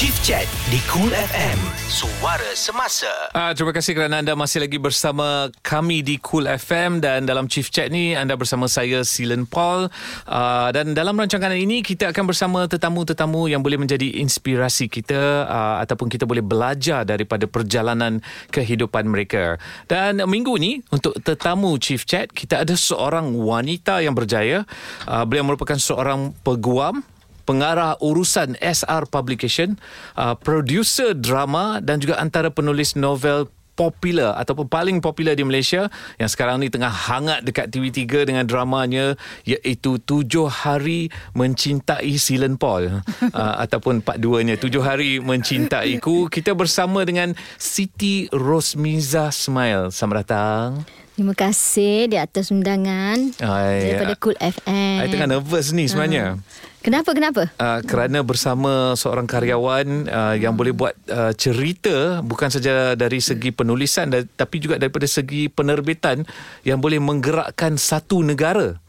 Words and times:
Chief 0.00 0.16
Chat 0.24 0.48
di 0.72 0.80
Cool 0.88 1.12
FM. 1.12 1.60
Suara 1.84 2.56
semasa. 2.56 3.12
Uh, 3.36 3.52
terima 3.52 3.68
kasih 3.76 3.92
kerana 3.92 4.24
anda 4.24 4.32
masih 4.32 4.64
lagi 4.64 4.80
bersama 4.80 5.52
kami 5.60 6.00
di 6.00 6.16
Cool 6.16 6.48
FM 6.48 7.04
dan 7.04 7.28
dalam 7.28 7.44
Chief 7.52 7.68
Chat 7.68 7.92
ni 7.92 8.16
anda 8.16 8.32
bersama 8.32 8.64
saya 8.64 9.04
Silen 9.04 9.44
Paul 9.44 9.92
uh, 10.24 10.68
dan 10.72 10.96
dalam 10.96 11.20
rancangan 11.20 11.52
ini 11.52 11.84
kita 11.84 12.16
akan 12.16 12.32
bersama 12.32 12.64
tetamu-tetamu 12.64 13.52
yang 13.52 13.60
boleh 13.60 13.76
menjadi 13.76 14.24
inspirasi 14.24 14.88
kita 14.88 15.44
uh, 15.44 15.76
ataupun 15.84 16.08
kita 16.08 16.24
boleh 16.24 16.40
belajar 16.40 17.04
daripada 17.04 17.44
perjalanan 17.44 18.24
kehidupan 18.56 19.04
mereka. 19.04 19.60
Dan 19.84 20.24
minggu 20.24 20.56
ni 20.56 20.80
untuk 20.88 21.12
tetamu 21.20 21.76
Chief 21.76 22.00
Chat 22.08 22.32
kita 22.32 22.64
ada 22.64 22.72
seorang 22.72 23.36
wanita 23.36 24.00
yang 24.00 24.16
berjaya. 24.16 24.64
Uh, 25.04 25.28
beliau 25.28 25.44
merupakan 25.44 25.76
seorang 25.76 26.32
peguam 26.40 27.04
pengarah 27.50 27.98
urusan 27.98 28.54
SR 28.62 29.10
Publication, 29.10 29.74
uh, 30.14 30.38
producer 30.38 31.18
drama 31.18 31.82
dan 31.82 31.98
juga 31.98 32.22
antara 32.22 32.46
penulis 32.46 32.94
novel 32.94 33.50
popular 33.74 34.36
ataupun 34.36 34.68
paling 34.70 35.00
popular 35.00 35.34
di 35.34 35.42
Malaysia 35.42 35.88
yang 36.20 36.28
sekarang 36.30 36.60
ni 36.60 36.68
tengah 36.70 36.92
hangat 36.92 37.42
dekat 37.42 37.72
TV3 37.72 38.28
dengan 38.28 38.44
dramanya 38.44 39.16
iaitu 39.48 39.96
Tujuh 39.98 40.46
Hari 40.46 41.08
Mencintai 41.32 42.12
Silen 42.20 42.60
Paul 42.60 42.92
uh, 42.92 43.54
ataupun 43.64 44.04
part 44.04 44.20
2-nya 44.20 44.60
Tujuh 44.60 44.84
Hari 44.84 45.24
Mencintaiku 45.24 46.28
kita 46.28 46.52
bersama 46.52 47.08
dengan 47.08 47.32
Siti 47.56 48.28
Rosmiza 48.28 49.32
Smile 49.32 49.88
selamat 49.88 50.16
datang 50.22 50.68
Terima 51.16 51.32
kasih 51.32 52.08
di 52.08 52.16
atas 52.20 52.52
undangan 52.52 53.16
Ay, 53.44 53.92
daripada 53.92 54.16
Cool 54.16 54.40
FM. 54.40 54.96
Saya 55.04 55.08
tengah 55.12 55.28
nervous 55.28 55.68
ni 55.76 55.84
sebenarnya. 55.84 56.40
Uh. 56.40 56.69
Kenapa 56.80 57.12
kenapa? 57.12 57.52
Uh, 57.60 57.84
kerana 57.84 58.24
bersama 58.24 58.96
seorang 58.96 59.28
karyawan 59.28 60.08
uh, 60.08 60.34
yang 60.40 60.56
boleh 60.56 60.72
buat 60.72 60.96
uh, 61.12 61.36
cerita 61.36 62.24
bukan 62.24 62.48
saja 62.48 62.96
dari 62.96 63.20
segi 63.20 63.52
penulisan 63.52 64.08
tapi 64.08 64.64
juga 64.64 64.80
daripada 64.80 65.04
segi 65.04 65.52
penerbitan 65.52 66.24
yang 66.64 66.80
boleh 66.80 66.96
menggerakkan 66.96 67.76
satu 67.76 68.24
negara. 68.24 68.80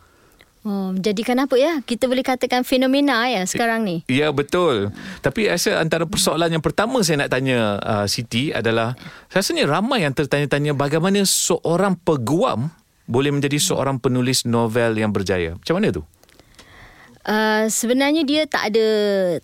Oh, 0.61 0.93
jadi 0.93 1.17
kenapa 1.25 1.57
ya? 1.57 1.81
Kita 1.81 2.05
boleh 2.05 2.21
katakan 2.21 2.61
fenomena 2.61 3.25
ya 3.25 3.41
sekarang 3.49 3.81
ni. 3.81 4.05
Ya, 4.05 4.29
betul. 4.29 4.93
Tapi 5.25 5.49
rasa 5.49 5.81
antara 5.81 6.05
persoalan 6.05 6.53
yang 6.53 6.61
pertama 6.61 7.01
saya 7.01 7.25
nak 7.25 7.33
tanya 7.33 7.81
uh, 7.81 8.05
Siti 8.05 8.53
adalah 8.53 8.93
rasanya 9.33 9.65
ramai 9.65 10.05
yang 10.05 10.13
tertanya-tanya 10.13 10.77
bagaimana 10.77 11.25
seorang 11.25 11.97
peguam 11.97 12.69
boleh 13.09 13.33
menjadi 13.33 13.57
seorang 13.57 13.97
penulis 13.97 14.45
novel 14.45 14.95
yang 15.01 15.09
berjaya. 15.09 15.57
Macam 15.57 15.81
mana 15.81 15.89
tu? 15.89 16.05
Uh, 17.21 17.69
sebenarnya 17.69 18.25
dia 18.25 18.49
tak 18.49 18.73
ada 18.73 18.87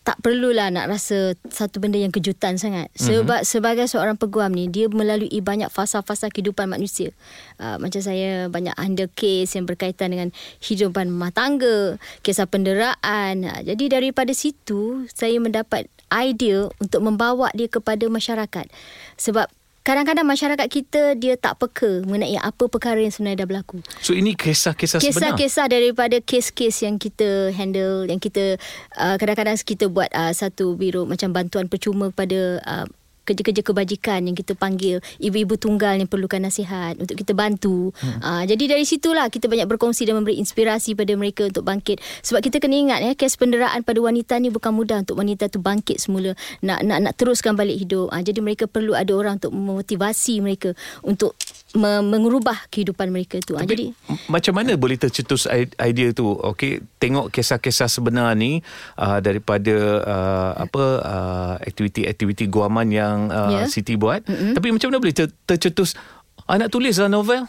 tak 0.01 0.17
perlulah 0.25 0.73
nak 0.73 0.89
rasa 0.89 1.37
satu 1.45 1.77
benda 1.77 2.01
yang 2.01 2.09
kejutan 2.09 2.57
sangat 2.57 2.89
mhm. 2.97 2.97
sebab 2.97 3.45
mm-hmm. 3.45 3.53
sebagai 3.53 3.85
seorang 3.85 4.17
peguam 4.17 4.49
ni 4.49 4.65
dia 4.65 4.89
melalui 4.89 5.29
banyak 5.29 5.69
fasa-fasa 5.69 6.33
kehidupan 6.33 6.65
manusia 6.73 7.13
uh, 7.61 7.77
macam 7.77 8.01
saya 8.01 8.49
banyak 8.49 8.73
under 8.81 9.05
case 9.13 9.53
yang 9.53 9.69
berkaitan 9.69 10.09
dengan 10.09 10.33
hidupan 10.57 11.05
rumah 11.05 11.29
tangga 11.29 12.01
kisah 12.25 12.49
penderaan 12.49 13.45
uh, 13.45 13.61
jadi 13.61 14.01
daripada 14.01 14.33
situ 14.33 15.05
saya 15.13 15.37
mendapat 15.37 15.85
idea 16.09 16.73
untuk 16.81 17.05
membawa 17.05 17.53
dia 17.53 17.69
kepada 17.69 18.09
masyarakat 18.09 18.73
sebab 19.21 19.53
kadang-kadang 19.87 20.27
masyarakat 20.27 20.67
kita 20.67 21.15
dia 21.15 21.39
tak 21.39 21.63
peka 21.63 22.03
mengenai 22.03 22.35
apa 22.35 22.67
perkara 22.67 22.99
yang 22.99 23.15
sebenarnya 23.15 23.47
dah 23.47 23.47
berlaku. 23.47 23.79
So 24.03 24.11
ini 24.11 24.35
kisah-kisah 24.35 24.99
sebenar. 24.99 25.39
Kisah-kisah 25.39 25.65
daripada 25.71 26.19
kes-kes 26.19 26.83
yang 26.83 26.99
kita 26.99 27.55
handle 27.55 28.03
yang 28.03 28.19
kita 28.19 28.59
uh, 28.99 29.15
kadang-kadang 29.15 29.55
kita 29.55 29.87
buat 29.87 30.11
uh, 30.11 30.35
satu 30.35 30.75
biro 30.75 31.07
macam 31.07 31.31
bantuan 31.31 31.71
percuma 31.71 32.11
kepada 32.11 32.59
uh, 32.67 32.87
kerja-kerja 33.27 33.59
kebajikan 33.59 34.23
yang 34.23 34.35
kita 34.39 34.55
panggil 34.55 35.03
ibu-ibu 35.19 35.59
tunggal 35.59 35.99
yang 35.99 36.07
perlukan 36.07 36.39
nasihat 36.39 36.95
untuk 36.95 37.19
kita 37.19 37.35
bantu. 37.35 37.91
Hmm. 37.99 38.19
Uh, 38.23 38.43
jadi 38.47 38.77
dari 38.77 38.87
situlah 38.87 39.27
kita 39.27 39.51
banyak 39.51 39.67
berkongsi 39.67 40.07
dan 40.07 40.15
memberi 40.15 40.39
inspirasi 40.39 40.95
pada 40.95 41.11
mereka 41.19 41.51
untuk 41.51 41.67
bangkit. 41.67 41.99
Sebab 42.23 42.39
kita 42.39 42.63
kena 42.63 42.79
ingat 42.79 42.99
ya 43.03 43.11
kes 43.19 43.35
penderaan 43.35 43.83
pada 43.83 43.99
wanita 43.99 44.39
ni 44.39 44.47
bukan 44.47 44.71
mudah 44.71 45.03
untuk 45.03 45.19
wanita 45.19 45.51
tu 45.51 45.59
bangkit 45.59 45.99
semula 45.99 46.31
nak 46.63 46.87
nak 46.87 47.03
nak 47.03 47.13
teruskan 47.19 47.59
balik 47.59 47.75
hidup. 47.75 48.07
Uh, 48.07 48.23
jadi 48.23 48.39
mereka 48.39 48.71
perlu 48.71 48.95
ada 48.95 49.11
orang 49.11 49.43
untuk 49.43 49.51
memotivasi 49.51 50.39
mereka 50.39 50.71
untuk 51.03 51.35
mengubah 51.75 52.71
kehidupan 52.71 53.11
mereka 53.11 53.43
tu. 53.43 53.59
Tapi, 53.59 53.67
jadi 53.67 53.85
macam 54.31 54.53
mana 54.55 54.79
boleh 54.79 54.95
tercetus 54.95 55.49
idea 55.75 56.07
tu? 56.15 56.31
Okey, 56.31 56.79
tengok 57.01 57.27
kisah-kisah 57.27 57.91
sebenar 57.91 58.31
ni 58.39 58.63
uh, 58.95 59.19
daripada 59.19 59.75
uh, 60.05 60.51
apa 60.63 60.83
uh, 61.03 61.53
aktiviti-aktiviti 61.59 62.47
guaman 62.47 62.87
yang 62.87 63.27
uh, 63.27 63.51
yeah. 63.51 63.67
Siti 63.67 63.99
buat. 63.99 64.23
Mm-hmm. 64.23 64.53
Tapi 64.55 64.67
macam 64.71 64.87
mana 64.93 64.99
boleh 65.03 65.15
ter- 65.15 65.35
tercetus 65.43 65.99
anak 66.47 66.71
tulislah 66.71 67.11
novel? 67.11 67.43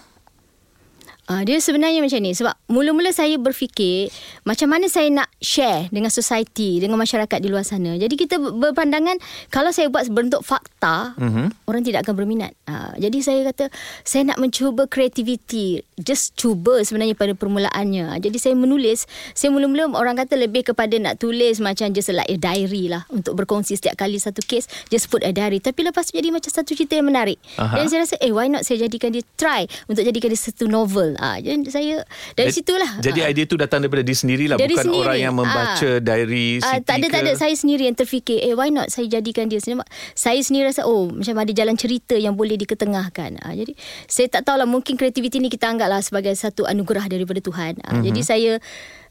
Uh, 1.28 1.44
dia 1.44 1.60
sebenarnya 1.60 2.00
macam 2.00 2.24
ni 2.24 2.32
sebab 2.32 2.56
mula-mula 2.72 3.12
saya 3.12 3.36
berfikir 3.36 4.08
macam 4.48 4.72
mana 4.72 4.88
saya 4.88 5.12
nak 5.12 5.28
share 5.44 5.92
dengan 5.92 6.08
society 6.08 6.80
dengan 6.80 6.96
masyarakat 6.96 7.36
di 7.36 7.52
luar 7.52 7.68
sana. 7.68 8.00
Jadi 8.00 8.16
kita 8.16 8.40
berpandangan 8.40 9.20
kalau 9.52 9.68
saya 9.68 9.92
buat 9.92 10.08
berbentuk 10.08 10.40
fakta 10.40 11.12
mm-hmm. 11.20 11.68
orang 11.68 11.84
tidak 11.84 12.08
akan 12.08 12.14
berminat. 12.16 12.56
Uh, 12.64 12.96
jadi 12.96 13.20
saya 13.20 13.40
kata 13.52 13.68
saya 14.08 14.24
nak 14.24 14.40
mencuba 14.40 14.88
kreativiti 14.88 15.84
just 16.00 16.32
cuba 16.32 16.80
sebenarnya 16.80 17.12
pada 17.12 17.36
permulaannya. 17.36 18.16
Jadi 18.24 18.40
saya 18.40 18.56
menulis 18.56 19.04
saya 19.36 19.52
mula-mula 19.52 19.92
orang 20.00 20.16
kata 20.16 20.32
lebih 20.32 20.72
kepada 20.72 20.96
nak 20.96 21.20
tulis 21.20 21.60
macam 21.60 21.92
just 21.92 22.08
like 22.08 22.24
a 22.32 22.40
diary 22.40 22.88
lah 22.88 23.04
untuk 23.12 23.36
berkongsi 23.36 23.76
setiap 23.76 24.00
kali 24.00 24.16
satu 24.16 24.40
case 24.40 24.64
just 24.88 25.12
put 25.12 25.20
a 25.20 25.32
diary 25.36 25.60
tapi 25.60 25.84
lepas 25.84 26.08
tu 26.08 26.16
jadi 26.16 26.32
macam 26.32 26.48
satu 26.48 26.72
cerita 26.72 26.96
yang 26.96 27.12
menarik. 27.12 27.36
Aha. 27.60 27.76
Dan 27.76 27.92
saya 27.92 28.08
rasa 28.08 28.16
eh 28.16 28.32
why 28.32 28.48
not 28.48 28.64
saya 28.64 28.88
jadikan 28.88 29.12
dia 29.12 29.20
try 29.36 29.68
untuk 29.92 30.08
jadikan 30.08 30.32
dia 30.32 30.40
satu 30.40 30.64
novel. 30.64 31.17
Ah, 31.18 31.36
jadi 31.42 31.58
saya 31.66 32.06
dari 32.38 32.54
situlah. 32.54 33.02
Jadi 33.02 33.20
ah. 33.26 33.30
idea 33.34 33.44
tu 33.44 33.58
datang 33.58 33.82
daripada 33.82 34.06
diri 34.06 34.14
sendirilah 34.14 34.54
dari 34.54 34.70
bukan 34.70 34.86
sendiri. 34.86 35.02
orang 35.02 35.18
yang 35.18 35.34
membaca 35.34 35.90
ah. 35.90 35.98
diary 35.98 36.62
ah, 36.62 36.78
tak 36.78 37.02
ada 37.02 37.06
ke? 37.06 37.12
tak 37.12 37.20
ada 37.26 37.32
saya 37.34 37.54
sendiri 37.58 37.90
yang 37.90 37.96
terfikir 37.98 38.38
eh 38.38 38.54
why 38.54 38.70
not 38.70 38.86
saya 38.88 39.10
jadikan 39.10 39.50
dia 39.50 39.58
sendiri. 39.58 39.82
Saya 40.14 40.38
sendiri 40.38 40.70
rasa 40.70 40.86
oh 40.86 41.10
macam 41.10 41.34
ada 41.42 41.52
jalan 41.52 41.74
cerita 41.74 42.14
yang 42.14 42.38
boleh 42.38 42.54
diketengahkan. 42.54 43.42
Ah, 43.42 43.52
jadi 43.52 43.74
saya 44.06 44.30
tak 44.30 44.46
tahulah 44.46 44.70
mungkin 44.70 44.94
kreativiti 44.94 45.42
ni 45.42 45.50
kita 45.50 45.66
anggaplah 45.66 46.00
sebagai 46.00 46.32
satu 46.38 46.64
anugerah 46.70 47.10
daripada 47.10 47.42
Tuhan. 47.42 47.82
Ah, 47.82 47.98
mm-hmm. 47.98 48.04
Jadi 48.06 48.20
saya 48.22 48.52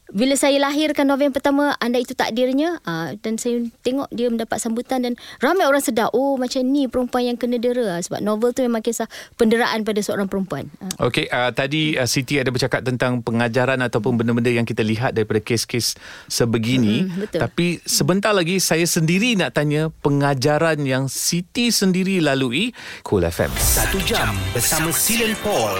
bila 0.08 0.34
saya 0.40 0.56
lahirkan 0.56 1.04
novel 1.04 1.28
yang 1.28 1.36
pertama 1.36 1.76
anda 1.78 2.00
itu 2.00 2.16
takdirnya 2.16 2.80
uh, 2.88 3.12
dan 3.20 3.36
saya 3.36 3.60
tengok 3.84 4.08
dia 4.08 4.32
mendapat 4.32 4.56
sambutan 4.56 5.04
dan 5.04 5.12
ramai 5.44 5.68
orang 5.68 5.84
sedar 5.84 6.08
oh 6.16 6.40
macam 6.40 6.64
ni 6.64 6.88
perempuan 6.88 7.28
yang 7.28 7.36
kena 7.36 7.60
dera. 7.60 7.98
Uh, 7.98 8.00
sebab 8.00 8.24
novel 8.24 8.56
tu 8.56 8.64
memang 8.64 8.80
kisah 8.80 9.06
penderaan 9.36 9.84
pada 9.84 10.00
seorang 10.00 10.26
perempuan. 10.26 10.72
Uh. 10.80 11.12
okey 11.12 11.28
uh, 11.28 11.52
tadi 11.52 11.94
uh, 12.00 12.08
Siti 12.08 12.40
ada 12.40 12.48
bercakap 12.48 12.80
tentang 12.80 13.20
pengajaran 13.20 13.80
ataupun 13.84 14.16
benda-benda 14.16 14.48
yang 14.48 14.64
kita 14.64 14.80
lihat 14.80 15.12
daripada 15.12 15.44
kes-kes 15.44 16.00
sebegini. 16.26 17.04
Mm-hmm, 17.04 17.36
tapi 17.36 17.84
sebentar 17.84 18.32
lagi 18.32 18.58
saya 18.64 18.88
sendiri 18.88 19.36
nak 19.36 19.52
tanya 19.52 19.92
pengajaran 20.00 20.80
yang 20.88 21.06
Siti 21.12 21.68
sendiri 21.68 22.24
lalui 22.24 22.72
Cool 23.04 23.28
FM 23.28 23.52
satu 23.60 24.00
jam 24.08 24.32
bersama 24.56 24.88
Silen 24.88 25.36
Paul 25.44 25.76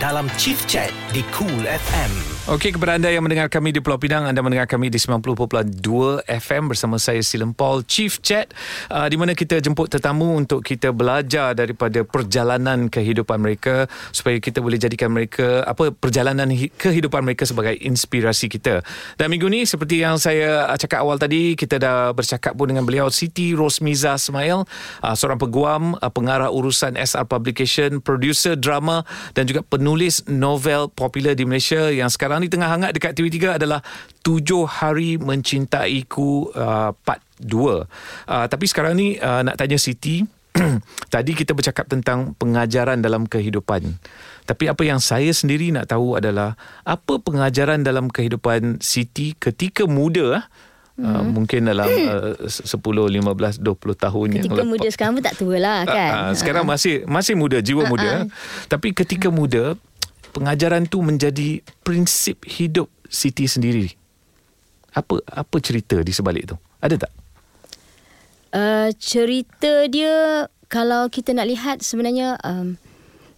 dalam 0.00 0.26
Chief 0.40 0.56
Chat 0.64 0.88
di 1.12 1.20
Cool 1.34 1.68
FM. 1.68 2.39
Okey, 2.50 2.74
kepada 2.74 2.98
anda 2.98 3.06
yang 3.06 3.22
mendengar 3.22 3.46
kami 3.46 3.70
di 3.70 3.78
Pulau 3.78 3.94
Pinang, 3.94 4.26
anda 4.26 4.42
mendengar 4.42 4.66
kami 4.66 4.90
di 4.90 4.98
90.2 4.98 5.38
FM 6.26 6.62
bersama 6.66 6.98
saya 6.98 7.22
Silam 7.22 7.54
Paul, 7.54 7.86
Chief 7.86 8.10
Chat, 8.18 8.50
uh, 8.90 9.06
di 9.06 9.14
mana 9.14 9.38
kita 9.38 9.62
jemput 9.62 9.86
tetamu 9.86 10.34
untuk 10.34 10.66
kita 10.66 10.90
belajar 10.90 11.54
daripada 11.54 12.02
perjalanan 12.02 12.90
kehidupan 12.90 13.38
mereka 13.38 13.86
supaya 14.10 14.42
kita 14.42 14.58
boleh 14.58 14.82
jadikan 14.82 15.14
mereka 15.14 15.62
apa 15.62 15.94
perjalanan 15.94 16.50
kehidupan 16.74 17.22
mereka 17.22 17.46
sebagai 17.46 17.78
inspirasi 17.86 18.50
kita. 18.50 18.82
Dan 19.14 19.30
minggu 19.30 19.46
ni 19.46 19.62
seperti 19.62 20.02
yang 20.02 20.18
saya 20.18 20.74
cakap 20.74 21.06
awal 21.06 21.22
tadi, 21.22 21.54
kita 21.54 21.78
dah 21.78 22.10
bercakap 22.10 22.58
pun 22.58 22.66
dengan 22.66 22.82
beliau 22.82 23.14
Siti 23.14 23.54
Rosmiza 23.54 24.18
Smail, 24.18 24.66
uh, 25.06 25.14
seorang 25.14 25.38
peguam, 25.38 25.94
uh, 26.02 26.10
pengarah 26.10 26.50
urusan 26.50 26.98
SR 26.98 27.30
Publication, 27.30 28.02
producer 28.02 28.58
drama 28.58 29.06
dan 29.38 29.46
juga 29.46 29.62
penulis 29.62 30.26
novel 30.26 30.90
popular 30.90 31.38
di 31.38 31.46
Malaysia 31.46 31.94
yang 31.94 32.10
sekarang 32.10 32.39
sekarang 32.40 32.48
ni 32.48 32.56
tengah 32.56 32.70
hangat 32.72 32.90
dekat 32.96 33.12
TV3 33.12 33.60
adalah 33.60 33.84
Tujuh 34.24 34.64
Hari 34.64 35.20
Mencintaiku 35.20 36.48
uh, 36.56 36.96
Part 36.96 37.20
2. 37.36 37.52
Uh, 37.52 38.46
tapi 38.48 38.64
sekarang 38.64 38.96
ni 38.96 39.20
uh, 39.20 39.44
nak 39.44 39.60
tanya 39.60 39.76
Siti. 39.76 40.24
Tadi 41.14 41.32
kita 41.36 41.52
bercakap 41.52 41.86
tentang 41.86 42.32
pengajaran 42.40 43.04
dalam 43.04 43.28
kehidupan. 43.28 44.00
Tapi 44.48 44.64
apa 44.66 44.82
yang 44.82 44.98
saya 44.98 45.30
sendiri 45.30 45.68
nak 45.70 45.92
tahu 45.92 46.16
adalah 46.16 46.56
apa 46.82 47.20
pengajaran 47.20 47.84
dalam 47.84 48.08
kehidupan 48.08 48.80
Siti 48.80 49.36
ketika 49.36 49.84
muda 49.84 50.48
Uh, 51.00 51.24
hmm. 51.24 51.32
mungkin 51.32 51.64
dalam 51.64 51.88
uh, 51.88 52.36
10, 52.44 52.76
15, 52.76 52.76
20 52.76 53.24
tahun 53.24 53.56
ketika 53.64 54.36
yang 54.36 54.44
lepas. 54.44 54.52
Ketika 54.52 54.64
muda 54.68 54.88
sekarang 54.92 55.12
pun 55.16 55.24
tak 55.24 55.36
tua 55.40 55.56
lah 55.56 55.80
kan. 55.88 56.12
Uh, 56.12 56.20
uh, 56.28 56.32
sekarang 56.36 56.64
uh. 56.68 56.76
masih 56.76 57.08
masih 57.08 57.34
muda, 57.40 57.56
jiwa 57.64 57.82
uh, 57.84 57.88
muda. 57.88 58.28
Tapi 58.68 58.92
ketika 58.92 59.32
muda, 59.32 59.80
pengajaran 60.30 60.86
tu 60.86 61.02
menjadi 61.02 61.62
prinsip 61.82 62.46
hidup 62.46 62.90
Siti 63.10 63.50
sendiri. 63.50 63.90
Apa 64.94 65.18
apa 65.26 65.56
cerita 65.58 65.98
di 65.98 66.14
sebalik 66.14 66.54
tu? 66.54 66.56
Ada 66.78 67.06
tak? 67.06 67.12
uh, 68.54 68.88
cerita 68.98 69.86
dia 69.86 70.46
kalau 70.70 71.10
kita 71.10 71.34
nak 71.34 71.50
lihat 71.50 71.76
sebenarnya 71.82 72.38
um, 72.46 72.78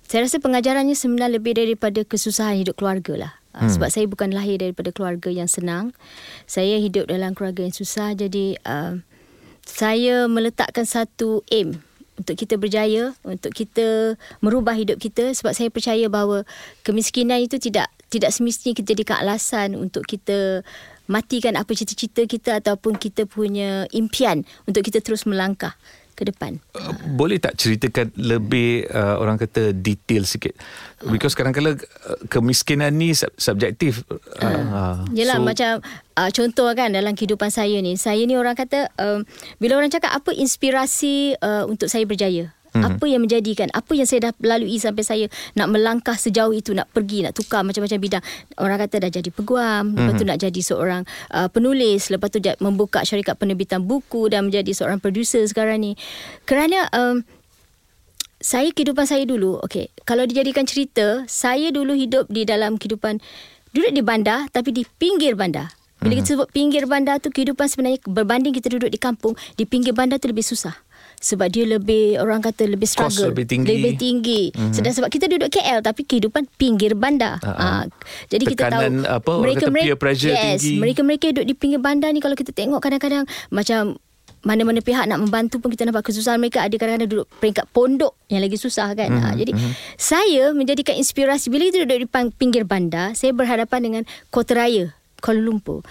saya 0.04 0.28
rasa 0.28 0.36
pengajarannya 0.44 0.92
sebenarnya 0.92 1.40
lebih 1.40 1.56
daripada 1.56 2.04
kesusahan 2.04 2.60
hidup 2.60 2.76
keluarga 2.76 3.28
lah. 3.28 3.32
Hmm. 3.56 3.68
Sebab 3.68 3.88
saya 3.88 4.04
bukan 4.08 4.32
lahir 4.32 4.60
daripada 4.60 4.92
keluarga 4.92 5.28
yang 5.32 5.48
senang. 5.48 5.96
Saya 6.44 6.76
hidup 6.80 7.08
dalam 7.08 7.32
keluarga 7.32 7.64
yang 7.64 7.72
susah. 7.72 8.12
Jadi 8.16 8.56
uh, 8.64 9.00
saya 9.64 10.28
meletakkan 10.28 10.84
satu 10.84 11.44
aim 11.48 11.80
untuk 12.16 12.36
kita 12.36 12.60
berjaya, 12.60 13.16
untuk 13.24 13.52
kita 13.56 14.16
merubah 14.44 14.76
hidup 14.76 15.00
kita. 15.00 15.32
Sebab 15.32 15.52
saya 15.56 15.68
percaya 15.72 16.06
bahawa 16.12 16.44
kemiskinan 16.84 17.40
itu 17.40 17.56
tidak 17.56 17.88
tidak 18.12 18.30
semestinya 18.30 18.76
kita 18.76 18.92
jadikan 18.92 19.16
alasan 19.24 19.72
untuk 19.72 20.04
kita 20.04 20.60
matikan 21.10 21.58
apa 21.58 21.72
cita-cita 21.72 22.28
kita 22.28 22.60
ataupun 22.62 23.00
kita 23.00 23.26
punya 23.26 23.88
impian 23.90 24.44
untuk 24.68 24.86
kita 24.86 25.02
terus 25.02 25.26
melangkah 25.26 25.74
ke 26.22 26.30
depan. 26.30 26.62
Uh, 26.78 26.94
boleh 27.18 27.42
tak 27.42 27.58
ceritakan 27.58 28.14
lebih 28.14 28.86
uh, 28.86 29.18
orang 29.18 29.34
kata 29.34 29.74
detail 29.74 30.22
sikit? 30.22 30.54
Because 31.10 31.34
kadang-kadang 31.34 31.82
uh, 31.82 32.18
kemiskinan 32.30 32.94
ni 32.94 33.10
subjektif. 33.18 34.06
Uh, 34.38 34.46
uh, 34.46 34.96
yelah 35.10 35.42
so, 35.42 35.44
macam 35.44 35.72
uh, 36.14 36.30
contoh 36.30 36.70
kan 36.78 36.94
dalam 36.94 37.18
kehidupan 37.18 37.50
saya 37.50 37.82
ni. 37.82 37.98
Saya 37.98 38.22
ni 38.22 38.38
orang 38.38 38.54
kata 38.54 38.94
um, 39.02 39.26
bila 39.58 39.82
orang 39.82 39.90
cakap 39.90 40.14
apa 40.14 40.30
inspirasi 40.30 41.34
uh, 41.42 41.66
untuk 41.66 41.90
saya 41.90 42.06
berjaya? 42.06 42.54
Mm-hmm. 42.72 42.88
Apa 42.88 43.04
yang 43.04 43.20
menjadikan 43.20 43.68
Apa 43.76 43.92
yang 43.92 44.08
saya 44.08 44.28
dah 44.28 44.32
lalui 44.40 44.80
Sampai 44.80 45.04
saya 45.04 45.28
nak 45.52 45.68
melangkah 45.68 46.16
sejauh 46.16 46.56
itu 46.56 46.72
Nak 46.72 46.88
pergi 46.88 47.20
Nak 47.20 47.36
tukar 47.36 47.60
macam-macam 47.68 48.00
bidang 48.00 48.24
Orang 48.56 48.80
kata 48.80 48.96
dah 49.04 49.10
jadi 49.12 49.28
peguam 49.28 49.92
mm-hmm. 49.92 50.00
Lepas 50.00 50.12
tu 50.16 50.24
mhm. 50.24 50.30
nak 50.32 50.38
jadi 50.40 50.60
seorang 50.64 51.02
uh, 51.36 51.48
Penulis 51.52 52.08
Lepas 52.08 52.32
tu 52.32 52.40
membuka 52.64 53.04
syarikat 53.04 53.36
penerbitan 53.36 53.84
buku 53.84 54.32
Dan 54.32 54.48
menjadi 54.48 54.72
seorang 54.72 55.04
producer 55.04 55.44
sekarang 55.44 55.84
ni 55.84 56.00
Kerana 56.48 56.88
um, 56.96 57.20
Saya 58.40 58.72
kehidupan 58.72 59.04
saya 59.04 59.28
dulu 59.28 59.60
Okay 59.68 59.92
Kalau 60.08 60.24
dijadikan 60.24 60.64
cerita 60.64 61.28
Saya 61.28 61.68
dulu 61.76 61.92
hidup 61.92 62.32
di 62.32 62.48
dalam 62.48 62.80
kehidupan 62.80 63.20
Duduk 63.76 63.92
di 63.92 64.00
bandar 64.00 64.48
Tapi 64.48 64.72
di 64.72 64.88
pinggir 64.96 65.36
bandar 65.36 65.76
bila 66.02 66.18
kita 66.18 66.26
mhm. 66.26 66.32
sebut 66.34 66.48
pinggir 66.50 66.84
bandar 66.90 67.22
tu 67.22 67.30
kehidupan 67.30 67.70
sebenarnya 67.70 68.02
berbanding 68.10 68.50
kita 68.50 68.74
duduk 68.74 68.90
di 68.90 68.98
kampung 68.98 69.38
di 69.54 69.62
pinggir 69.62 69.94
bandar 69.94 70.18
tu 70.18 70.26
lebih 70.26 70.42
susah 70.42 70.74
sebab 71.22 71.46
dia 71.54 71.64
lebih 71.64 72.18
orang 72.18 72.42
kata 72.42 72.66
lebih 72.66 72.90
struggle 72.90 73.30
Cost 73.30 73.30
lebih 73.30 73.46
tinggi 73.46 73.70
lebih 73.70 73.92
tinggi 73.94 74.42
mm-hmm. 74.50 74.74
sedang 74.74 74.92
sebab 74.92 75.08
kita 75.08 75.30
duduk 75.30 75.54
KL 75.54 75.78
tapi 75.78 76.02
kehidupan 76.02 76.50
pinggir 76.58 76.98
bandar 76.98 77.38
uh-huh. 77.38 77.54
ha 77.54 77.86
jadi 78.26 78.44
Tekanan, 78.50 78.52
kita 78.58 78.66
tahu 78.74 78.82
apa, 79.06 79.32
mereka 79.38 79.64
mereka 79.70 79.94
pressure 79.94 80.34
yes, 80.34 80.66
tinggi 80.66 80.82
mereka 80.82 81.00
mereka 81.06 81.30
duduk 81.30 81.46
di 81.46 81.54
pinggir 81.54 81.78
bandar 81.78 82.10
ni 82.10 82.18
kalau 82.18 82.34
kita 82.34 82.50
tengok 82.50 82.82
kadang-kadang 82.82 83.22
macam 83.54 83.94
mana-mana 84.42 84.82
pihak 84.82 85.06
nak 85.06 85.22
membantu 85.22 85.62
pun 85.62 85.70
kita 85.70 85.86
nampak 85.86 86.10
kesusahan 86.10 86.42
mereka 86.42 86.66
ada 86.66 86.74
kadang-kadang 86.74 87.06
duduk 87.06 87.30
peringkat 87.38 87.62
pondok 87.70 88.18
yang 88.26 88.42
lagi 88.42 88.58
susah 88.58 88.90
kan 88.98 89.14
mm-hmm. 89.14 89.30
ha, 89.30 89.38
jadi 89.38 89.52
mm-hmm. 89.54 89.72
saya 89.94 90.50
menjadikan 90.50 90.98
inspirasi 90.98 91.46
bila 91.46 91.70
kita 91.70 91.86
duduk 91.86 91.98
di 92.02 92.08
pinggir 92.34 92.66
bandar 92.66 93.14
saya 93.14 93.30
berhadapan 93.30 93.80
dengan 93.80 94.02
kota 94.34 94.58
raya 94.58 94.90
Kuala 95.22 95.38
Lumpur 95.38 95.86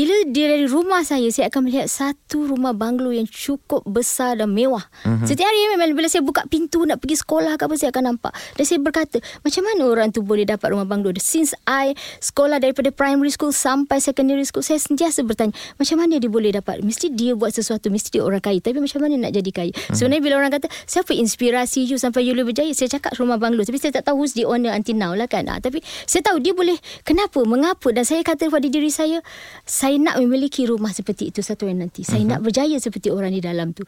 bila 0.00 0.16
dia 0.32 0.48
dari 0.48 0.64
rumah 0.64 1.04
saya, 1.04 1.28
saya 1.28 1.52
akan 1.52 1.68
melihat 1.68 1.84
satu 1.84 2.48
rumah 2.48 2.72
banglo 2.72 3.12
yang 3.12 3.28
cukup 3.28 3.84
besar 3.84 4.40
dan 4.40 4.48
mewah. 4.48 4.80
Mm-hmm. 5.04 5.28
Setiap 5.28 5.44
hari 5.44 5.76
memang 5.76 5.92
bila 5.92 6.08
saya 6.08 6.24
buka 6.24 6.48
pintu 6.48 6.88
nak 6.88 7.04
pergi 7.04 7.20
sekolah 7.20 7.60
ke 7.60 7.68
apa, 7.68 7.76
saya 7.76 7.92
akan 7.92 8.16
nampak. 8.16 8.32
Dan 8.56 8.64
saya 8.64 8.80
berkata, 8.80 9.20
macam 9.44 9.60
mana 9.60 9.82
orang 9.84 10.08
tu 10.08 10.24
boleh 10.24 10.48
dapat 10.48 10.72
rumah 10.72 10.88
banglo? 10.88 11.12
Since 11.20 11.52
I 11.68 11.92
sekolah 12.24 12.64
daripada 12.64 12.88
primary 12.88 13.28
school 13.28 13.52
sampai 13.52 14.00
secondary 14.00 14.48
school, 14.48 14.64
saya 14.64 14.80
sentiasa 14.80 15.20
bertanya, 15.20 15.52
macam 15.76 16.00
mana 16.00 16.16
dia 16.16 16.32
boleh 16.32 16.48
dapat? 16.56 16.80
Mesti 16.80 17.12
dia 17.12 17.36
buat 17.36 17.52
sesuatu, 17.52 17.92
mesti 17.92 18.08
dia 18.16 18.24
orang 18.24 18.40
kaya. 18.40 18.56
Tapi 18.56 18.80
macam 18.80 19.04
mana 19.04 19.28
nak 19.28 19.36
jadi 19.36 19.50
kaya? 19.52 19.72
Mm-hmm. 19.76 19.92
Sebenarnya 20.00 20.22
bila 20.24 20.34
orang 20.40 20.52
kata, 20.56 20.72
siapa 20.88 21.12
inspirasi 21.12 21.84
you 21.84 22.00
sampai 22.00 22.24
you 22.24 22.32
lebih 22.32 22.56
berjaya? 22.56 22.72
Saya 22.72 22.96
cakap 22.96 23.20
rumah 23.20 23.36
banglo. 23.36 23.68
Tapi 23.68 23.76
saya 23.76 23.92
tak 24.00 24.08
tahu 24.08 24.24
who's 24.24 24.32
the 24.32 24.48
owner 24.48 24.72
until 24.72 24.96
now 24.96 25.12
lah 25.12 25.28
kan. 25.28 25.44
Ha, 25.44 25.60
tapi 25.60 25.84
saya 26.08 26.24
tahu 26.24 26.40
dia 26.40 26.56
boleh, 26.56 26.80
kenapa, 27.04 27.44
mengapa? 27.44 27.92
Dan 27.92 28.08
saya 28.08 28.24
kata 28.24 28.48
pada 28.48 28.64
diri 28.64 28.88
saya, 28.88 29.20
saya 29.66 29.89
nak 29.98 30.20
memiliki 30.20 30.68
rumah 30.68 30.92
seperti 30.94 31.32
itu 31.32 31.40
satu 31.40 31.66
hari 31.66 31.80
nanti. 31.80 32.04
Saya 32.04 32.22
uh-huh. 32.22 32.30
nak 32.36 32.40
berjaya 32.44 32.76
seperti 32.76 33.08
orang 33.10 33.34
di 33.34 33.42
dalam 33.42 33.72
tu. 33.72 33.82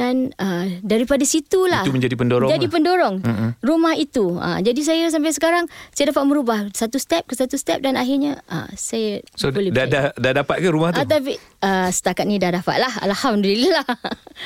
Dan 0.00 0.32
uh, 0.40 0.64
daripada 0.80 1.20
situlah 1.28 1.84
itu 1.84 1.92
menjadi 1.92 2.16
pendorong. 2.16 2.48
Jadi 2.48 2.66
lah. 2.66 2.72
pendorong 2.72 3.14
uh-huh. 3.20 3.50
rumah 3.60 3.92
itu. 4.00 4.40
Uh, 4.40 4.64
jadi 4.64 4.80
saya 4.80 5.04
sampai 5.12 5.36
sekarang 5.36 5.68
saya 5.92 6.08
dapat 6.08 6.24
merubah 6.24 6.72
satu 6.72 6.96
step 6.96 7.28
ke 7.28 7.36
satu 7.36 7.60
step 7.60 7.84
dan 7.84 8.00
akhirnya 8.00 8.40
uh, 8.48 8.64
saya 8.72 9.20
so, 9.36 9.52
boleh 9.52 9.68
dah, 9.68 9.84
dah 9.84 10.04
dah 10.16 10.32
dapat 10.40 10.56
ke 10.64 10.68
rumah 10.72 10.96
tu? 10.96 11.04
Uh, 11.04 11.04
tapi 11.04 11.36
uh, 11.60 11.92
setakat 11.92 12.24
ni 12.24 12.40
dah 12.40 12.56
dapat 12.56 12.80
lah. 12.80 12.92
Alhamdulillah. 13.04 13.84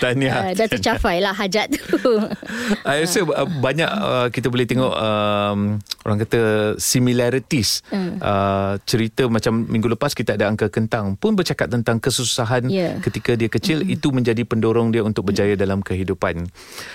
Tahniah. 0.03 0.51
Uh, 0.51 0.53
dah 0.59 0.67
tercapai 0.67 1.23
lah 1.23 1.31
hajat 1.31 1.71
tu. 1.71 1.95
Saya 2.85 3.07
rasa 3.07 3.21
uh, 3.23 3.47
banyak 3.47 3.91
uh, 3.91 4.27
kita 4.35 4.51
boleh 4.51 4.67
tengok 4.67 4.91
um, 4.91 5.79
orang 6.05 6.19
kata 6.25 6.41
similarities 6.81 7.85
uh. 7.93 8.17
Uh, 8.19 8.73
cerita 8.89 9.29
macam 9.29 9.65
minggu 9.65 9.87
lepas 9.93 10.17
kita 10.17 10.35
ada 10.35 10.49
angka 10.49 10.73
kentang 10.73 11.15
pun 11.15 11.37
bercakap 11.37 11.69
tentang 11.69 12.01
kesusahan 12.01 12.67
yeah. 12.69 12.97
ketika 13.05 13.37
dia 13.37 13.49
kecil 13.49 13.85
mm-hmm. 13.85 13.95
itu 13.95 14.09
menjadi 14.11 14.43
pendorong 14.49 14.91
dia 14.91 15.05
untuk 15.05 15.29
berjaya 15.29 15.44
dalam 15.53 15.85
kehidupan. 15.85 16.49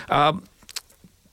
Uh, 0.10 0.34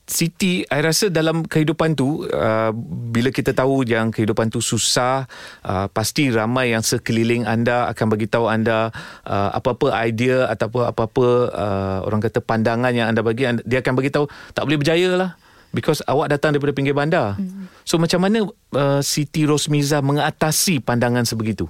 Siti, 0.07 0.63
saya 0.71 0.87
rasa 0.87 1.11
dalam 1.11 1.43
kehidupan 1.43 1.99
tu 1.99 2.23
uh, 2.31 2.71
bila 3.11 3.35
kita 3.35 3.51
tahu 3.51 3.83
yang 3.83 4.15
kehidupan 4.15 4.55
tu 4.55 4.63
susah, 4.63 5.27
uh, 5.67 5.91
pasti 5.91 6.31
ramai 6.31 6.71
yang 6.71 6.87
sekeliling 6.87 7.43
anda 7.43 7.91
akan 7.91 8.15
bagi 8.15 8.31
tahu 8.31 8.47
anda 8.47 8.95
uh, 9.27 9.51
apa-apa 9.51 9.91
idea 10.07 10.47
ataupun 10.47 10.87
apa-apa 10.87 11.27
uh, 11.51 11.99
orang 12.07 12.23
kata 12.23 12.39
pandangan 12.39 12.95
yang 12.95 13.11
anda 13.11 13.19
bagi 13.27 13.51
dia 13.67 13.83
akan 13.83 13.99
bagi 13.99 14.15
tahu 14.15 14.31
tak 14.55 14.62
boleh 14.71 14.79
berjaya 14.79 15.11
lah 15.19 15.31
because 15.75 15.99
awak 16.07 16.31
datang 16.31 16.55
daripada 16.55 16.71
pinggir 16.71 16.95
bandar. 16.95 17.35
Hmm. 17.35 17.67
So 17.83 17.99
macam 17.99 18.23
mana 18.23 18.47
uh, 18.79 19.03
Siti 19.03 19.43
Rosmiza 19.43 20.07
mengatasi 20.07 20.87
pandangan 20.87 21.27
sebegitu? 21.27 21.67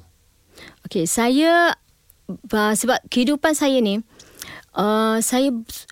Okay, 0.85 1.09
saya 1.09 1.73
sebab 2.53 3.01
kehidupan 3.09 3.57
saya 3.57 3.81
ni 3.81 4.05
uh, 4.77 5.19
saya 5.23 5.51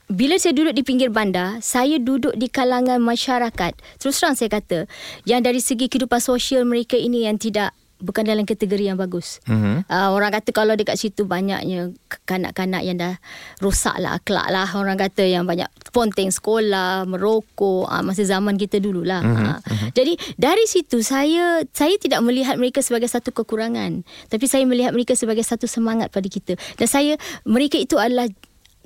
bila 0.09 0.37
saya 0.37 0.53
duduk 0.55 0.75
di 0.77 0.83
pinggir 0.85 1.11
bandar, 1.11 1.59
saya 1.65 1.97
duduk 1.99 2.37
di 2.37 2.47
kalangan 2.47 3.01
masyarakat. 3.01 3.73
Terus 3.99 4.15
terang 4.21 4.37
saya 4.37 4.51
kata, 4.53 4.91
yang 5.25 5.41
dari 5.43 5.59
segi 5.59 5.89
kehidupan 5.89 6.21
sosial 6.21 6.69
mereka 6.69 6.95
ini 6.95 7.27
yang 7.27 7.41
tidak 7.41 7.73
bukan 8.05 8.29
dalam 8.29 8.45
kategori 8.45 8.93
yang 8.93 9.01
bagus. 9.01 9.41
Mm-hmm. 9.49 9.89
Uh, 9.89 10.09
orang 10.13 10.31
kata 10.37 10.53
kalau 10.53 10.77
dekat 10.77 11.01
situ 11.01 11.25
banyaknya 11.25 11.97
kanak-kanak 12.29 12.85
yang 12.85 13.01
dah 13.01 13.17
rosak 13.65 13.97
lah 13.97 14.21
akhlak 14.21 14.53
lah. 14.53 14.69
Orang 14.77 15.01
kata 15.01 15.25
yang 15.25 15.49
banyak 15.49 15.67
ponteng 15.91 16.29
sekolah, 16.29 17.09
merokok, 17.09 17.89
uh, 17.89 18.05
masa 18.05 18.29
zaman 18.29 18.61
kita 18.61 18.77
dululah. 18.79 19.25
Mm-hmm. 19.25 19.49
Uh. 19.49 19.59
Mm-hmm. 19.65 19.91
Jadi 19.97 20.13
dari 20.37 20.65
situ 20.69 21.01
saya 21.01 21.65
saya 21.73 21.97
tidak 21.97 22.21
melihat 22.21 22.61
mereka 22.61 22.85
sebagai 22.85 23.09
satu 23.09 23.33
kekurangan. 23.33 24.05
Tapi 24.29 24.45
saya 24.45 24.69
melihat 24.69 24.93
mereka 24.93 25.17
sebagai 25.17 25.47
satu 25.47 25.65
semangat 25.65 26.13
pada 26.13 26.29
kita. 26.29 26.59
Dan 26.77 26.89
saya, 26.91 27.15
mereka 27.47 27.79
itu 27.79 27.97
adalah 27.97 28.29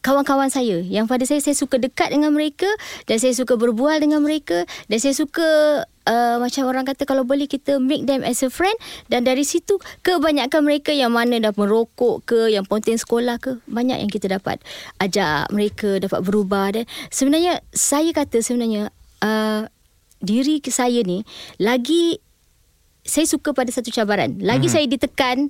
kawan-kawan 0.00 0.48
saya. 0.48 0.80
Yang 0.84 1.06
pada 1.10 1.24
saya 1.26 1.40
saya 1.42 1.56
suka 1.58 1.76
dekat 1.80 2.14
dengan 2.14 2.30
mereka 2.34 2.68
dan 3.10 3.18
saya 3.18 3.34
suka 3.34 3.58
berbual 3.58 3.98
dengan 3.98 4.22
mereka 4.22 4.64
dan 4.86 4.98
saya 5.02 5.14
suka 5.14 5.46
uh, 6.06 6.36
macam 6.38 6.70
orang 6.70 6.86
kata 6.86 7.02
kalau 7.04 7.26
boleh 7.26 7.50
kita 7.50 7.82
make 7.82 8.06
them 8.06 8.22
as 8.22 8.40
a 8.46 8.50
friend 8.50 8.74
dan 9.10 9.26
dari 9.26 9.42
situ 9.42 9.76
kebanyakan 10.06 10.64
mereka 10.64 10.94
yang 10.94 11.12
mana 11.14 11.38
dah 11.42 11.52
merokok 11.54 12.24
ke 12.24 12.38
yang 12.54 12.64
ponten 12.64 12.96
sekolah 12.96 13.36
ke 13.42 13.58
banyak 13.66 13.98
yang 14.00 14.10
kita 14.10 14.30
dapat 14.30 14.62
ajak 15.02 15.50
mereka 15.50 15.98
dapat 15.98 16.20
berubah. 16.22 16.74
Dan 16.74 16.84
sebenarnya 17.10 17.60
saya 17.74 18.10
kata 18.14 18.40
sebenarnya 18.40 18.94
uh, 19.22 19.66
diri 20.18 20.58
saya 20.66 21.02
ni 21.06 21.22
lagi 21.62 22.18
saya 23.08 23.24
suka 23.24 23.56
pada 23.56 23.72
satu 23.72 23.88
cabaran. 23.88 24.36
Lagi 24.44 24.68
mm-hmm. 24.68 24.74
saya 24.74 24.84
ditekan 24.84 25.48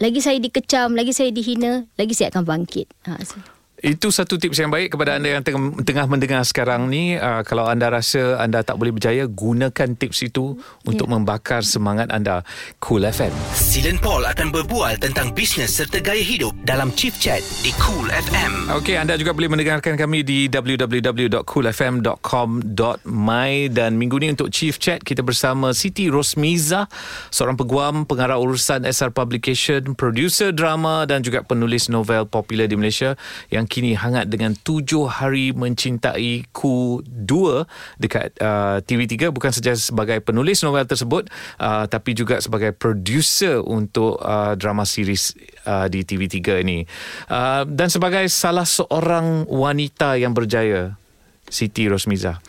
lagi 0.00 0.20
saya 0.24 0.40
dikecam, 0.40 0.96
lagi 0.96 1.12
saya 1.12 1.28
dihina, 1.28 1.84
lagi 2.00 2.16
saya 2.16 2.32
akan 2.32 2.48
bangkit. 2.48 2.88
Ha, 3.04 3.20
so. 3.20 3.59
Itu 3.80 4.12
satu 4.12 4.36
tips 4.36 4.60
yang 4.60 4.68
baik 4.68 4.92
kepada 4.92 5.16
anda 5.16 5.32
yang 5.32 5.40
tengah, 5.40 5.80
tengah 5.80 6.04
mendengar 6.04 6.44
sekarang 6.44 6.92
ni. 6.92 7.16
Uh, 7.16 7.40
kalau 7.48 7.64
anda 7.64 7.88
rasa 7.88 8.36
anda 8.36 8.60
tak 8.60 8.76
boleh 8.76 8.92
berjaya, 8.92 9.24
gunakan 9.24 9.96
tips 9.96 10.28
itu 10.28 10.60
untuk 10.84 11.08
yeah. 11.08 11.16
membakar 11.16 11.64
semangat 11.64 12.12
anda. 12.12 12.44
Cool 12.76 13.08
FM. 13.08 13.32
Silen 13.56 13.96
Paul 13.96 14.28
akan 14.28 14.52
berbual 14.52 15.00
tentang 15.00 15.32
bisnes 15.32 15.80
serta 15.80 16.04
gaya 16.04 16.20
hidup 16.20 16.52
dalam 16.68 16.92
Chief 16.92 17.16
Chat 17.16 17.40
di 17.64 17.72
Cool 17.80 18.12
FM. 18.12 18.68
Okey, 18.76 19.00
anda 19.00 19.16
juga 19.16 19.32
boleh 19.32 19.48
mendengarkan 19.48 19.96
kami 19.96 20.28
di 20.28 20.52
www.coolfm.com.my 20.52 23.50
dan 23.72 23.96
minggu 23.96 24.20
ni 24.20 24.36
untuk 24.36 24.52
Chief 24.52 24.76
Chat 24.76 25.00
kita 25.00 25.24
bersama 25.24 25.72
Siti 25.72 26.12
Rosmiza, 26.12 26.84
seorang 27.32 27.56
peguam, 27.56 28.04
pengarah 28.04 28.36
urusan 28.36 28.84
SR 28.84 29.16
Publication, 29.16 29.96
producer 29.96 30.52
drama 30.52 31.08
dan 31.08 31.24
juga 31.24 31.40
penulis 31.40 31.88
novel 31.88 32.28
popular 32.28 32.68
di 32.68 32.76
Malaysia 32.76 33.16
yang 33.48 33.69
kini 33.70 33.94
hangat 33.94 34.26
dengan 34.26 34.58
tujuh 34.58 35.06
hari 35.06 35.54
mencintai 35.54 36.50
ku 36.50 36.98
2 37.06 38.02
dekat 38.02 38.34
uh, 38.42 38.82
TV3 38.82 39.30
bukan 39.30 39.54
saja 39.54 39.78
sebagai 39.78 40.18
penulis 40.18 40.58
novel 40.66 40.82
tersebut 40.82 41.30
uh, 41.62 41.86
tapi 41.86 42.18
juga 42.18 42.42
sebagai 42.42 42.74
producer 42.74 43.62
untuk 43.62 44.18
uh, 44.18 44.58
drama 44.58 44.82
series 44.82 45.38
uh, 45.70 45.86
di 45.86 46.02
TV3 46.02 46.66
ini. 46.66 46.82
Uh, 47.30 47.62
dan 47.70 47.86
sebagai 47.86 48.26
salah 48.26 48.66
seorang 48.66 49.46
wanita 49.46 50.18
yang 50.18 50.34
berjaya 50.34 50.98
Siti 51.46 51.86
Rosmiza. 51.86 52.42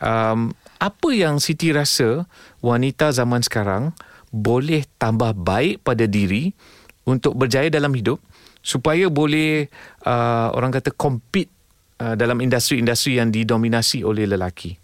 Um, 0.00 0.56
apa 0.80 1.08
yang 1.12 1.36
Siti 1.36 1.70
rasa 1.70 2.24
wanita 2.64 3.12
zaman 3.12 3.44
sekarang 3.44 3.92
boleh 4.32 4.88
tambah 4.96 5.36
baik 5.36 5.84
pada 5.84 6.08
diri 6.08 6.56
untuk 7.04 7.36
berjaya 7.36 7.68
dalam 7.68 7.92
hidup 7.92 8.18
supaya 8.62 9.10
boleh 9.10 9.66
uh, 10.06 10.48
orang 10.54 10.70
kata 10.70 10.94
compete 10.94 11.50
uh, 11.98 12.14
dalam 12.14 12.38
industri-industri 12.38 13.18
yang 13.18 13.34
didominasi 13.34 14.06
oleh 14.06 14.24
lelaki? 14.24 14.78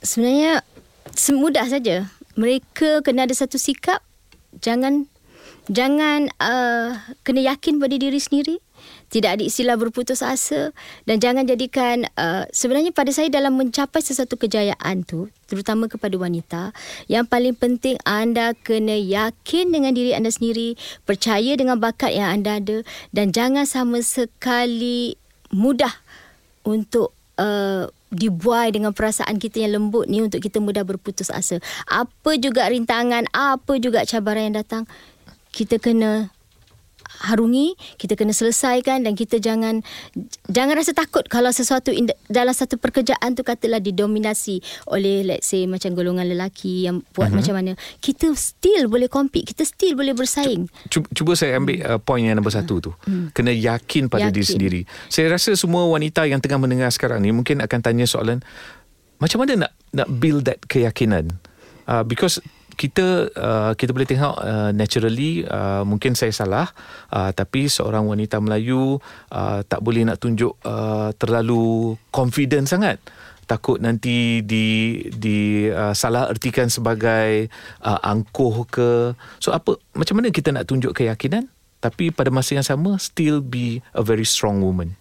Sebenarnya 0.00 0.64
semudah 1.12 1.68
saja. 1.68 2.08
Mereka 2.34 3.06
kena 3.06 3.30
ada 3.30 3.36
satu 3.36 3.60
sikap 3.60 4.02
jangan 4.58 5.06
jangan 5.70 6.28
uh, 6.38 6.98
kena 7.24 7.54
yakin 7.54 7.80
pada 7.80 7.96
diri 7.96 8.20
sendiri 8.20 8.56
tidak 9.14 9.38
ada 9.38 9.42
istilah 9.46 9.78
berputus 9.78 10.26
asa. 10.26 10.74
Dan 11.06 11.22
jangan 11.22 11.46
jadikan 11.46 12.10
uh, 12.18 12.42
sebenarnya 12.50 12.90
pada 12.90 13.14
saya 13.14 13.30
dalam 13.30 13.54
mencapai 13.54 14.02
sesuatu 14.02 14.34
kejayaan 14.34 15.06
tu 15.06 15.30
terutama 15.46 15.86
kepada 15.86 16.18
wanita 16.18 16.74
yang 17.06 17.28
paling 17.28 17.54
penting 17.54 17.94
anda 18.02 18.58
kena 18.66 18.98
yakin 18.98 19.70
dengan 19.70 19.94
diri 19.94 20.16
anda 20.16 20.32
sendiri 20.32 20.74
percaya 21.06 21.54
dengan 21.54 21.78
bakat 21.78 22.16
yang 22.16 22.40
anda 22.40 22.58
ada 22.58 22.82
dan 23.14 23.30
jangan 23.30 23.68
sama 23.68 24.00
sekali 24.00 25.14
mudah 25.54 25.92
untuk 26.64 27.14
uh, 27.38 27.86
dibuai 28.10 28.74
dengan 28.74 28.90
perasaan 28.90 29.38
kita 29.38 29.62
yang 29.62 29.78
lembut 29.78 30.10
ni 30.10 30.22
untuk 30.22 30.42
kita 30.42 30.58
mudah 30.58 30.82
berputus 30.82 31.30
asa. 31.30 31.62
Apa 31.86 32.34
juga 32.38 32.66
rintangan 32.66 33.30
apa 33.30 33.78
juga 33.78 34.02
cabaran 34.02 34.50
yang 34.50 34.58
datang 34.64 34.90
kita 35.54 35.78
kena 35.78 36.33
harungi, 37.22 37.78
kita 38.00 38.18
kena 38.18 38.34
selesaikan 38.34 39.06
dan 39.06 39.14
kita 39.14 39.38
jangan 39.38 39.84
jangan 40.50 40.74
rasa 40.74 40.96
takut 40.96 41.22
kalau 41.30 41.50
sesuatu 41.54 41.94
in, 41.94 42.10
dalam 42.26 42.50
satu 42.50 42.80
pekerjaan 42.80 43.38
tu 43.38 43.46
katalah 43.46 43.78
didominasi 43.78 44.58
oleh 44.90 45.22
let's 45.22 45.50
say 45.50 45.68
macam 45.70 45.94
golongan 45.94 46.26
lelaki 46.26 46.90
yang 46.90 47.06
buat 47.14 47.30
uh-huh. 47.30 47.38
macam 47.38 47.54
mana. 47.54 47.72
Kita 48.02 48.32
still 48.34 48.90
boleh 48.90 49.06
compete, 49.06 49.54
kita 49.54 49.62
still 49.62 49.94
boleh 49.94 50.12
bersaing. 50.16 50.66
Cuba, 50.90 51.06
cuba 51.14 51.32
saya 51.38 51.60
ambil 51.60 51.78
uh, 51.84 52.00
point 52.02 52.26
yang 52.26 52.36
nombor 52.38 52.54
satu 52.54 52.80
tu. 52.80 52.90
Hmm. 53.06 53.30
Kena 53.30 53.54
yakin 53.54 54.10
pada 54.10 54.28
yakin. 54.28 54.34
diri 54.34 54.46
sendiri. 54.46 54.80
Saya 55.12 55.30
rasa 55.34 55.54
semua 55.54 55.86
wanita 55.86 56.26
yang 56.26 56.42
tengah 56.42 56.58
mendengar 56.58 56.90
sekarang 56.90 57.22
ni 57.22 57.30
mungkin 57.30 57.62
akan 57.62 57.78
tanya 57.80 58.04
soalan 58.08 58.42
macam 59.22 59.40
mana 59.40 59.66
nak 59.66 59.72
nak 59.94 60.08
build 60.20 60.44
that 60.44 60.60
keyakinan? 60.66 61.38
Uh, 61.84 62.02
because 62.02 62.40
kita 62.74 63.30
uh, 63.32 63.72
kita 63.78 63.90
boleh 63.94 64.04
tengok 64.04 64.36
uh, 64.36 64.70
naturally 64.74 65.46
uh, 65.46 65.86
mungkin 65.86 66.18
saya 66.18 66.34
salah 66.34 66.66
uh, 67.14 67.30
tapi 67.30 67.70
seorang 67.70 68.04
wanita 68.04 68.42
Melayu 68.42 68.98
uh, 69.30 69.60
tak 69.64 69.80
boleh 69.80 70.02
nak 70.04 70.20
tunjuk 70.20 70.58
uh, 70.66 71.14
terlalu 71.16 71.94
confident 72.10 72.66
sangat. 72.66 72.98
Takut 73.44 73.76
nanti 73.76 74.40
di 74.40 74.96
di 75.12 75.68
uh, 75.68 75.92
salah 75.92 76.32
ertikan 76.32 76.72
sebagai 76.72 77.52
uh, 77.84 78.00
angkuh 78.00 78.64
ke. 78.66 78.90
So 79.38 79.52
apa 79.52 79.76
macam 79.92 80.20
mana 80.20 80.32
kita 80.32 80.50
nak 80.50 80.66
tunjuk 80.68 80.96
keyakinan? 80.96 81.52
Tapi 81.78 82.08
pada 82.08 82.32
masa 82.32 82.56
yang 82.56 82.64
sama 82.64 82.96
still 82.96 83.44
be 83.44 83.84
a 83.92 84.00
very 84.00 84.24
strong 84.24 84.64
woman 84.64 84.96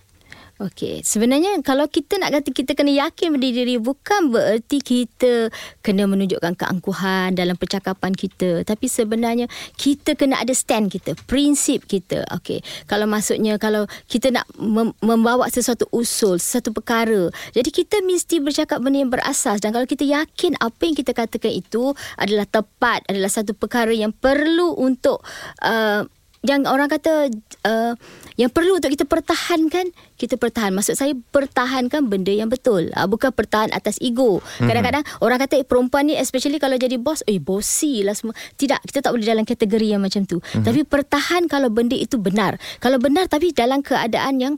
Okey, 0.64 1.04
sebenarnya 1.04 1.60
kalau 1.60 1.92
kita 1.92 2.16
nak 2.16 2.40
kata 2.40 2.56
kita 2.56 2.72
kena 2.72 2.96
yakin 2.96 3.36
pada 3.36 3.48
diri 3.52 3.76
bukan 3.76 4.32
bererti 4.32 4.80
kita 4.80 5.52
kena 5.84 6.08
menunjukkan 6.08 6.56
keangkuhan 6.56 7.36
dalam 7.36 7.60
percakapan 7.60 8.16
kita, 8.16 8.64
tapi 8.64 8.88
sebenarnya 8.88 9.52
kita 9.76 10.16
kena 10.16 10.40
ada 10.40 10.56
stand 10.56 10.88
kita, 10.88 11.20
prinsip 11.28 11.84
kita. 11.84 12.24
Okey, 12.40 12.64
kalau 12.88 13.04
maksudnya 13.12 13.60
kalau 13.60 13.92
kita 14.08 14.32
nak 14.32 14.48
mem- 14.56 14.96
membawa 15.04 15.52
sesuatu 15.52 15.84
usul, 15.92 16.40
sesuatu 16.40 16.72
perkara, 16.72 17.28
jadi 17.52 17.68
kita 17.68 18.00
mesti 18.00 18.40
bercakap 18.40 18.80
benda 18.80 19.04
yang 19.04 19.12
berasas. 19.12 19.60
Dan 19.60 19.76
kalau 19.76 19.84
kita 19.84 20.08
yakin 20.08 20.56
apa 20.64 20.80
yang 20.80 20.96
kita 20.96 21.12
katakan 21.12 21.52
itu 21.52 21.92
adalah 22.16 22.48
tepat, 22.48 23.04
adalah 23.12 23.28
satu 23.28 23.52
perkara 23.52 23.92
yang 23.92 24.16
perlu 24.16 24.80
untuk 24.80 25.28
uh, 25.60 26.08
yang 26.44 26.68
orang 26.68 26.92
kata 26.92 27.32
uh, 27.64 27.96
yang 28.40 28.50
perlu 28.50 28.78
untuk 28.78 28.90
kita 28.94 29.06
pertahankan 29.06 29.94
kita 30.18 30.40
pertahan. 30.40 30.72
Maksud 30.74 30.96
saya 30.96 31.14
pertahankan 31.14 32.08
benda 32.08 32.32
yang 32.34 32.50
betul. 32.50 32.90
Uh, 32.94 33.08
bukan 33.10 33.34
pertahan 33.34 33.70
atas 33.74 34.00
ego. 34.00 34.40
Mm-hmm. 34.40 34.68
kadang-kadang 34.70 35.04
orang 35.22 35.40
kata 35.42 35.62
eh, 35.62 35.66
perempuan 35.68 36.10
ni 36.10 36.16
especially 36.18 36.58
kalau 36.58 36.78
jadi 36.80 36.96
bos 36.98 37.22
eh 37.28 37.38
bossy 37.38 38.06
lah 38.06 38.16
semua. 38.16 38.34
Tidak 38.56 38.80
kita 38.88 39.00
tak 39.04 39.12
boleh 39.12 39.26
dalam 39.26 39.46
kategori 39.46 39.88
yang 39.98 40.02
macam 40.02 40.24
tu. 40.26 40.40
Mm-hmm. 40.40 40.64
tapi 40.66 40.82
pertahan 40.88 41.46
kalau 41.52 41.70
benda 41.70 41.98
itu 41.98 42.18
benar. 42.18 42.58
Kalau 42.80 42.98
benar 42.98 43.30
tapi 43.30 43.52
dalam 43.52 43.82
keadaan 43.82 44.40
yang 44.40 44.56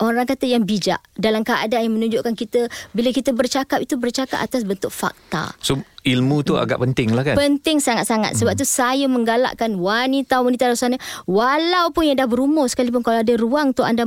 orang 0.00 0.28
kata 0.28 0.44
yang 0.44 0.64
bijak 0.68 1.00
dalam 1.16 1.42
keadaan 1.42 1.88
yang 1.88 1.94
menunjukkan 1.96 2.34
kita 2.36 2.68
bila 2.92 3.10
kita 3.12 3.32
bercakap 3.32 3.78
itu 3.80 3.96
bercakap 3.96 4.38
atas 4.40 4.64
bentuk 4.64 4.92
fakta. 4.92 5.56
So 5.60 5.80
ilmu 6.06 6.46
tu 6.46 6.54
hmm. 6.54 6.62
agak 6.62 6.78
penting 6.80 7.12
lah 7.16 7.24
kan? 7.26 7.34
Penting 7.34 7.82
sangat-sangat. 7.82 8.38
Sebab 8.38 8.54
hmm. 8.54 8.60
tu 8.60 8.66
saya 8.68 9.06
menggalakkan 9.08 9.76
wanita-wanita 9.80 10.72
di 10.72 10.78
sana 10.78 10.96
walaupun 11.26 12.12
yang 12.12 12.16
dah 12.20 12.28
berumur 12.28 12.68
sekalipun 12.68 13.02
kalau 13.02 13.20
ada 13.24 13.34
ruang 13.34 13.72
tu 13.72 13.82
anda 13.82 14.04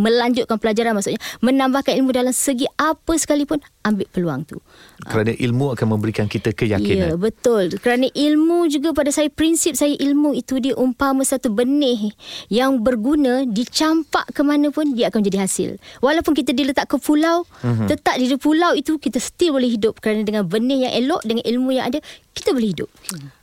melanjutkan 0.00 0.56
pelajaran 0.56 0.96
maksudnya 0.96 1.20
menambahkan 1.44 1.92
ilmu 2.00 2.10
dalam 2.14 2.32
segi 2.32 2.64
apa 2.80 3.12
sekalipun 3.16 3.60
ambil 3.84 4.06
peluang 4.08 4.40
tu. 4.46 4.56
Kerana 5.02 5.34
ilmu 5.34 5.74
akan 5.74 5.86
memberikan 5.98 6.30
kita 6.30 6.54
keyakinan. 6.54 7.12
Ya 7.12 7.18
betul. 7.18 7.74
Kerana 7.82 8.06
ilmu 8.08 8.70
juga 8.70 8.94
pada 8.94 9.10
saya 9.10 9.28
prinsip 9.28 9.74
saya 9.74 9.92
ilmu 9.98 10.32
itu 10.38 10.62
dia 10.62 10.78
umpama 10.78 11.26
satu 11.26 11.50
benih 11.50 12.14
yang 12.48 12.80
berguna 12.80 13.42
dicampak 13.44 14.30
ke 14.30 14.40
mana 14.46 14.70
pun 14.70 14.94
dia 14.94 15.10
akan 15.10 15.20
jadi 15.26 15.44
hasil. 15.44 15.76
Walaupun 16.00 16.32
kita 16.32 16.54
diletak 16.54 16.86
ke 16.86 16.96
pulau 17.02 17.44
mm-hmm. 17.66 17.88
tetap 17.90 18.14
di 18.16 18.30
pulau 18.38 18.72
itu 18.78 18.96
kita 18.96 19.18
still 19.18 19.58
boleh 19.58 19.68
hidup. 19.68 19.98
Kerana 19.98 20.22
dengan 20.22 20.46
benih 20.46 20.88
yang 20.88 20.92
elok 21.04 21.22
dengan 21.26 21.44
ilmu 21.44 21.70
yang 21.74 21.90
ada 21.90 21.98
kita 22.32 22.54
boleh 22.54 22.70
hidup. 22.72 22.88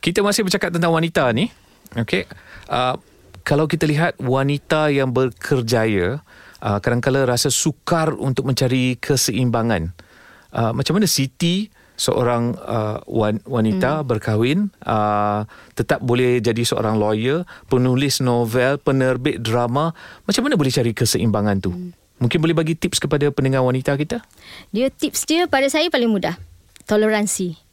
Kita 0.00 0.24
masih 0.24 0.42
bercakap 0.48 0.72
tentang 0.72 0.90
wanita 0.90 1.28
ni. 1.36 1.52
Okey. 1.98 2.24
Uh, 2.70 2.96
kalau 3.50 3.66
kita 3.66 3.82
lihat 3.82 4.14
wanita 4.22 4.94
yang 4.94 5.10
berkerjaya 5.10 6.22
uh, 6.62 6.78
kadang-kadang 6.78 7.26
rasa 7.26 7.50
sukar 7.50 8.14
untuk 8.14 8.46
mencari 8.46 8.94
keseimbangan. 8.94 9.90
Uh, 10.54 10.70
macam 10.70 10.94
mana 10.94 11.10
Siti 11.10 11.66
seorang 11.98 12.54
uh, 12.54 13.02
wanita 13.42 14.00
hmm. 14.00 14.06
berkahwin 14.06 14.70
uh, 14.86 15.42
tetap 15.74 15.98
boleh 15.98 16.38
jadi 16.38 16.62
seorang 16.62 16.94
lawyer, 16.94 17.42
penulis 17.66 18.22
novel, 18.22 18.78
penerbit 18.78 19.42
drama, 19.42 19.98
macam 20.30 20.46
mana 20.46 20.54
boleh 20.54 20.70
cari 20.70 20.94
keseimbangan 20.94 21.58
tu? 21.58 21.74
Hmm. 21.74 21.90
Mungkin 22.22 22.38
boleh 22.38 22.54
bagi 22.54 22.78
tips 22.78 23.02
kepada 23.02 23.34
pendengar 23.34 23.66
wanita 23.66 23.98
kita? 23.98 24.22
Dia 24.70 24.94
tips 24.94 25.26
dia 25.26 25.50
pada 25.50 25.66
saya 25.66 25.90
paling 25.90 26.06
mudah. 26.06 26.38
Toleransi 26.86 27.69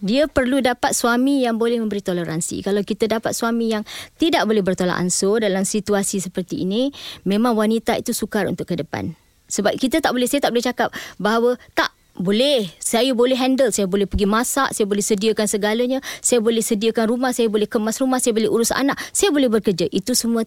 dia 0.00 0.26
perlu 0.26 0.64
dapat 0.64 0.96
suami 0.96 1.44
yang 1.44 1.56
boleh 1.60 1.80
memberi 1.80 2.00
toleransi. 2.00 2.64
Kalau 2.64 2.80
kita 2.84 3.06
dapat 3.06 3.36
suami 3.36 3.72
yang 3.72 3.84
tidak 4.16 4.44
boleh 4.48 4.64
bertolak 4.64 4.96
ansur 4.96 5.40
dalam 5.40 5.64
situasi 5.64 6.20
seperti 6.20 6.64
ini, 6.64 6.92
memang 7.24 7.56
wanita 7.56 7.96
itu 7.96 8.16
sukar 8.16 8.48
untuk 8.48 8.68
ke 8.68 8.76
depan. 8.80 9.12
Sebab 9.50 9.76
kita 9.76 10.00
tak 10.00 10.14
boleh, 10.14 10.30
saya 10.30 10.46
tak 10.46 10.52
boleh 10.54 10.64
cakap 10.64 10.88
bahawa 11.18 11.58
tak 11.74 11.90
boleh, 12.20 12.68
saya 12.76 13.16
boleh 13.16 13.38
handle, 13.38 13.72
saya 13.72 13.88
boleh 13.88 14.04
pergi 14.04 14.28
masak, 14.28 14.76
saya 14.76 14.84
boleh 14.84 15.00
sediakan 15.00 15.46
segalanya, 15.48 15.98
saya 16.20 16.44
boleh 16.44 16.60
sediakan 16.60 17.08
rumah, 17.08 17.32
saya 17.32 17.48
boleh 17.48 17.64
kemas 17.64 17.96
rumah, 17.96 18.20
saya 18.20 18.36
boleh 18.36 18.50
urus 18.52 18.74
anak, 18.76 19.00
saya 19.14 19.32
boleh 19.32 19.48
bekerja. 19.48 19.88
Itu 19.88 20.12
semua 20.12 20.44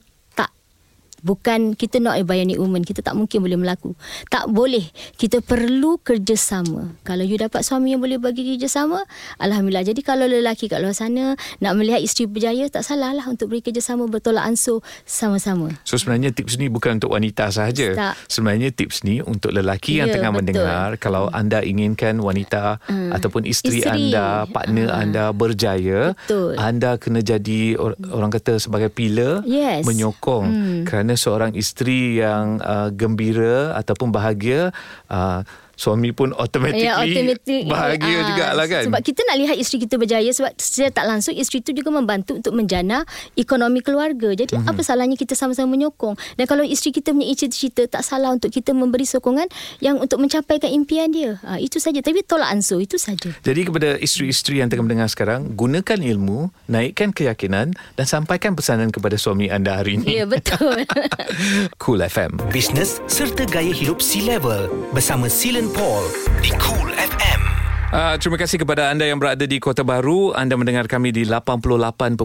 Bukan 1.24 1.80
kita 1.80 2.04
not 2.04 2.20
a 2.20 2.24
bionic 2.28 2.60
woman. 2.60 2.84
Kita 2.84 3.00
tak 3.00 3.16
mungkin 3.16 3.40
boleh 3.40 3.56
melaku. 3.56 3.96
Tak 4.28 4.52
boleh. 4.52 4.84
Kita 5.16 5.40
perlu 5.40 5.98
kerjasama. 6.04 7.00
Kalau 7.08 7.24
you 7.24 7.40
dapat 7.40 7.64
suami 7.64 7.96
yang 7.96 8.04
boleh 8.04 8.20
bagi 8.20 8.44
kerjasama, 8.44 9.02
Alhamdulillah. 9.40 9.88
Jadi 9.88 10.04
kalau 10.04 10.28
lelaki 10.28 10.68
kat 10.68 10.84
luar 10.84 10.92
sana 10.92 11.40
nak 11.64 11.74
melihat 11.80 12.04
isteri 12.04 12.28
berjaya, 12.28 12.68
tak 12.68 12.84
salah 12.84 13.16
lah 13.16 13.24
untuk 13.32 13.48
beri 13.48 13.64
kerjasama 13.64 14.06
bertolak 14.12 14.44
ansur 14.44 14.84
sama-sama. 15.08 15.72
So 15.88 15.96
sebenarnya 15.96 16.36
tips 16.36 16.60
ni 16.60 16.68
bukan 16.68 17.00
untuk 17.00 17.16
wanita 17.16 17.48
sahaja. 17.56 17.96
Tak. 17.96 18.14
Sebenarnya 18.28 18.76
tips 18.76 19.08
ni 19.08 19.24
untuk 19.24 19.56
lelaki 19.56 20.04
yang 20.04 20.12
ya, 20.12 20.20
tengah 20.20 20.32
betul. 20.36 20.40
mendengar. 20.44 20.88
Kalau 21.00 21.32
anda 21.32 21.64
inginkan 21.64 22.20
wanita 22.20 22.84
hmm. 22.84 23.16
ataupun 23.16 23.48
isteri, 23.48 23.80
isteri 23.80 24.12
anda, 24.12 24.44
partner 24.52 24.92
hmm. 24.92 25.02
anda 25.02 25.24
berjaya, 25.32 26.12
betul. 26.20 26.60
anda 26.60 27.00
kena 27.00 27.24
jadi 27.24 27.80
orang 28.12 28.32
kata 28.34 28.60
sebagai 28.60 28.92
pillar 28.92 29.46
yes. 29.48 29.88
menyokong. 29.88 30.46
Hmm. 30.46 30.84
Kerana 30.84 31.13
seorang 31.16 31.56
isteri 31.56 32.20
yang 32.22 32.60
uh, 32.62 32.90
gembira 32.94 33.74
ataupun 33.78 34.12
bahagia 34.14 34.74
uh, 35.10 35.42
suami 35.74 36.12
pun 36.12 36.32
automatically 36.34 36.86
Ya, 36.86 37.02
automatic 37.02 37.64
bahagia 37.66 38.14
Ah, 38.14 38.26
jugalah 38.30 38.66
kan. 38.68 38.84
Sebab 38.88 39.02
kita 39.02 39.20
nak 39.26 39.38
lihat 39.38 39.56
isteri 39.56 39.78
kita 39.82 39.96
berjaya 39.98 40.30
sebab 40.30 40.52
secara 40.56 40.90
tak 40.92 41.06
langsung 41.06 41.34
isteri 41.34 41.60
itu 41.60 41.72
juga 41.74 41.90
membantu 41.90 42.38
untuk 42.38 42.54
menjana 42.54 43.04
ekonomi 43.34 43.82
keluarga. 43.82 44.32
Jadi 44.32 44.54
Mhm. 44.54 44.62
mm-hmm. 44.62 44.72
apa 44.72 44.82
salahnya 44.82 45.16
kita 45.16 45.34
sama-sama 45.34 45.74
menyokong. 45.74 46.14
Dan 46.36 46.46
kalau 46.46 46.62
isteri 46.62 46.92
kita 46.92 47.12
punya 47.12 47.34
cita-cita 47.34 47.90
tak 47.90 48.04
salah 48.04 48.30
untuk 48.30 48.50
kita 48.50 48.72
memberi 48.72 49.04
sokongan 49.04 49.50
yang 49.80 49.98
untuk 49.98 50.20
mencapaikan 50.20 50.70
impian 50.70 51.10
dia. 51.10 51.42
Ha, 51.42 51.58
itu 51.58 51.82
saja. 51.82 52.00
Tapi 52.00 52.22
tolak 52.22 52.50
ansur 52.50 52.78
itu 52.78 52.96
saja. 52.96 53.34
Jadi 53.42 53.62
kepada 53.64 53.98
isteri-isteri 53.98 54.62
yang 54.62 54.70
tengah 54.70 54.86
mendengar 54.86 55.10
sekarang, 55.10 55.54
gunakan 55.54 55.98
ilmu, 55.98 56.54
naikkan 56.68 57.10
keyakinan 57.10 57.74
dan 57.96 58.06
sampaikan 58.06 58.54
pesanan 58.54 58.90
kepada 58.90 59.18
suami 59.18 59.50
anda 59.50 59.76
hari 59.76 59.98
ini. 59.98 60.22
Ya 60.22 60.26
betul. 60.30 60.86
cool 61.84 62.00
FM. 62.00 62.38
Bisnes 62.50 63.02
serta 63.06 63.44
gaya 63.46 63.72
hidup 63.72 64.00
C-Level 64.00 64.70
bersama 64.92 65.26
Silen 65.28 65.63
Paul 65.72 66.04
di 66.44 66.52
Cool 66.60 66.92
FM. 66.92 67.54
Uh, 67.94 68.18
terima 68.18 68.42
kasih 68.42 68.58
kepada 68.58 68.90
anda 68.90 69.06
yang 69.06 69.22
berada 69.22 69.46
di 69.46 69.62
Kota 69.62 69.86
Baru. 69.86 70.34
Anda 70.34 70.58
mendengar 70.58 70.90
kami 70.90 71.14
di 71.14 71.30
88.6 71.30 72.18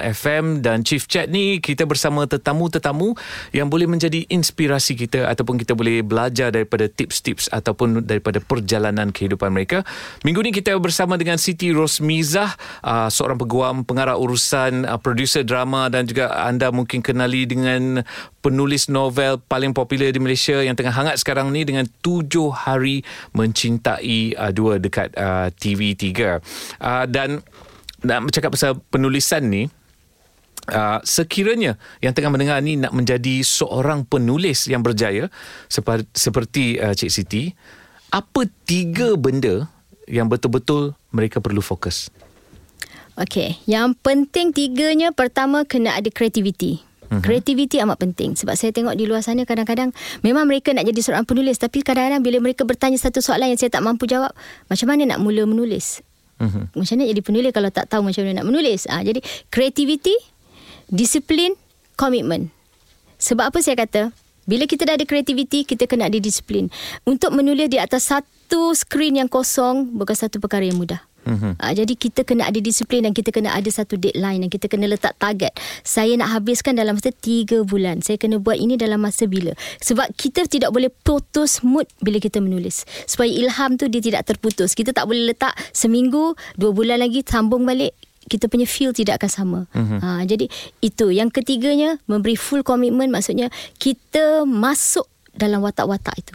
FM 0.00 0.64
dan 0.64 0.80
Chief 0.88 1.04
Chat 1.04 1.28
ni 1.28 1.60
kita 1.60 1.84
bersama 1.84 2.24
tetamu-tetamu 2.24 3.12
yang 3.52 3.68
boleh 3.68 3.84
menjadi 3.84 4.24
inspirasi 4.32 4.96
kita 4.96 5.28
ataupun 5.28 5.60
kita 5.60 5.76
boleh 5.76 6.00
belajar 6.00 6.48
daripada 6.48 6.88
tips-tips 6.88 7.52
ataupun 7.52 8.08
daripada 8.08 8.40
perjalanan 8.40 9.12
kehidupan 9.12 9.52
mereka. 9.52 9.84
Minggu 10.24 10.48
ni 10.48 10.50
kita 10.50 10.72
bersama 10.80 11.20
dengan 11.20 11.36
Siti 11.36 11.76
Rosmizah, 11.76 12.56
uh, 12.80 13.12
seorang 13.12 13.36
peguam, 13.36 13.84
pengarah 13.84 14.16
urusan, 14.16 14.88
uh, 14.88 14.96
producer 14.96 15.44
drama 15.44 15.92
dan 15.92 16.08
juga 16.08 16.32
anda 16.40 16.72
mungkin 16.72 17.04
kenali 17.04 17.44
dengan 17.44 18.00
penulis 18.42 18.90
novel 18.90 19.38
paling 19.38 19.70
popular 19.70 20.10
di 20.10 20.18
Malaysia 20.18 20.58
yang 20.58 20.74
tengah 20.74 20.90
hangat 20.90 21.16
sekarang 21.22 21.54
ni 21.54 21.62
dengan 21.62 21.86
tujuh 22.02 22.50
hari 22.50 23.06
mencintai 23.32 24.34
uh, 24.34 24.50
dua 24.50 24.82
dekat 24.82 25.14
uh, 25.14 25.48
TV3 25.54 26.02
uh, 26.82 27.04
dan 27.06 27.40
nak 28.02 28.28
bercakap 28.28 28.50
pasal 28.52 28.82
penulisan 28.90 29.46
ni 29.46 29.64
Uh, 30.62 31.02
sekiranya 31.02 31.74
yang 31.98 32.14
tengah 32.14 32.30
mendengar 32.30 32.62
ni 32.62 32.78
nak 32.78 32.94
menjadi 32.94 33.42
seorang 33.42 34.06
penulis 34.06 34.70
yang 34.70 34.78
berjaya 34.78 35.26
seperti, 35.66 36.06
seperti 36.14 36.64
uh, 36.78 36.94
Cik 36.94 37.10
Siti 37.10 37.50
apa 38.14 38.46
tiga 38.62 39.18
benda 39.18 39.66
yang 40.06 40.30
betul-betul 40.30 40.94
mereka 41.10 41.42
perlu 41.42 41.58
fokus 41.58 42.14
Okey, 43.12 43.60
yang 43.68 43.92
penting 43.92 44.56
tiganya 44.56 45.12
pertama 45.12 45.68
kena 45.68 46.00
ada 46.00 46.08
kreativiti. 46.08 46.80
Mhm. 47.12 47.20
Kreativiti 47.20 47.76
amat 47.84 48.00
penting 48.00 48.32
sebab 48.32 48.56
saya 48.56 48.72
tengok 48.72 48.96
di 48.96 49.04
luar 49.04 49.20
sana 49.20 49.44
kadang-kadang 49.44 49.92
memang 50.24 50.48
mereka 50.48 50.72
nak 50.72 50.88
jadi 50.88 50.96
seorang 51.04 51.28
penulis 51.28 51.60
tapi 51.60 51.84
kadang-kadang 51.84 52.24
bila 52.24 52.40
mereka 52.40 52.64
bertanya 52.64 52.96
satu 52.96 53.20
soalan 53.20 53.52
yang 53.52 53.60
saya 53.60 53.68
tak 53.68 53.84
mampu 53.84 54.08
jawab, 54.08 54.32
macam 54.72 54.86
mana 54.88 55.04
nak 55.04 55.20
mula 55.20 55.44
menulis? 55.44 56.00
Mhm. 56.40 56.72
Macam 56.72 56.94
mana 56.96 57.04
jadi 57.12 57.20
penulis 57.20 57.52
kalau 57.52 57.68
tak 57.68 57.92
tahu 57.92 58.00
macam 58.08 58.24
mana 58.24 58.40
nak 58.40 58.46
menulis? 58.48 58.88
Ah, 58.88 59.04
jadi 59.04 59.20
kreativiti, 59.52 60.16
disiplin, 60.88 61.52
komitmen. 62.00 62.48
Sebab 63.20 63.52
apa 63.52 63.60
saya 63.60 63.76
kata? 63.76 64.10
Bila 64.42 64.66
kita 64.66 64.82
dah 64.88 64.98
ada 64.98 65.06
kreativiti, 65.06 65.62
kita 65.62 65.86
kena 65.86 66.10
ada 66.10 66.18
disiplin. 66.18 66.66
Untuk 67.06 67.30
menulis 67.30 67.70
di 67.70 67.78
atas 67.78 68.10
satu 68.10 68.74
skrin 68.74 69.22
yang 69.22 69.30
kosong 69.30 69.94
bukan 69.94 70.18
satu 70.18 70.42
perkara 70.42 70.66
yang 70.66 70.80
mudah. 70.80 70.98
Mm-hmm. 71.22 71.52
Uh, 71.58 71.72
jadi 71.72 71.94
kita 71.94 72.20
kena 72.26 72.50
ada 72.50 72.58
disiplin 72.58 73.06
dan 73.06 73.14
kita 73.14 73.30
kena 73.30 73.54
ada 73.54 73.70
satu 73.70 73.94
deadline 73.98 74.46
dan 74.46 74.50
kita 74.50 74.66
kena 74.66 74.90
letak 74.90 75.14
target. 75.18 75.54
Saya 75.86 76.14
nak 76.18 76.34
habiskan 76.34 76.74
dalam 76.74 76.98
masa 76.98 77.14
3 77.14 77.62
bulan. 77.66 78.02
Saya 78.02 78.18
kena 78.18 78.42
buat 78.42 78.58
ini 78.58 78.74
dalam 78.74 79.02
masa 79.02 79.30
bila. 79.30 79.54
Sebab 79.82 80.14
kita 80.18 80.46
tidak 80.50 80.74
boleh 80.74 80.90
putus 80.90 81.62
mood 81.62 81.86
bila 82.02 82.18
kita 82.18 82.42
menulis. 82.42 82.84
Supaya 83.06 83.30
ilham 83.30 83.78
tu 83.78 83.86
dia 83.86 84.02
tidak 84.02 84.26
terputus. 84.26 84.74
Kita 84.74 84.90
tak 84.90 85.06
boleh 85.06 85.34
letak 85.34 85.54
seminggu, 85.70 86.34
dua 86.58 86.70
bulan 86.74 87.02
lagi 87.02 87.22
sambung 87.22 87.64
balik 87.64 87.94
kita 88.22 88.46
punya 88.46 88.64
feel 88.70 88.94
tidak 88.94 89.18
akan 89.18 89.30
sama. 89.30 89.60
Mm-hmm. 89.74 89.98
Ha, 89.98 90.08
jadi 90.24 90.46
itu. 90.78 91.10
Yang 91.10 91.42
ketiganya 91.42 91.98
memberi 92.06 92.38
full 92.38 92.62
commitment 92.62 93.10
maksudnya 93.10 93.50
kita 93.82 94.46
masuk 94.46 95.04
dalam 95.34 95.64
watak-watak 95.64 96.16
itu. 96.16 96.34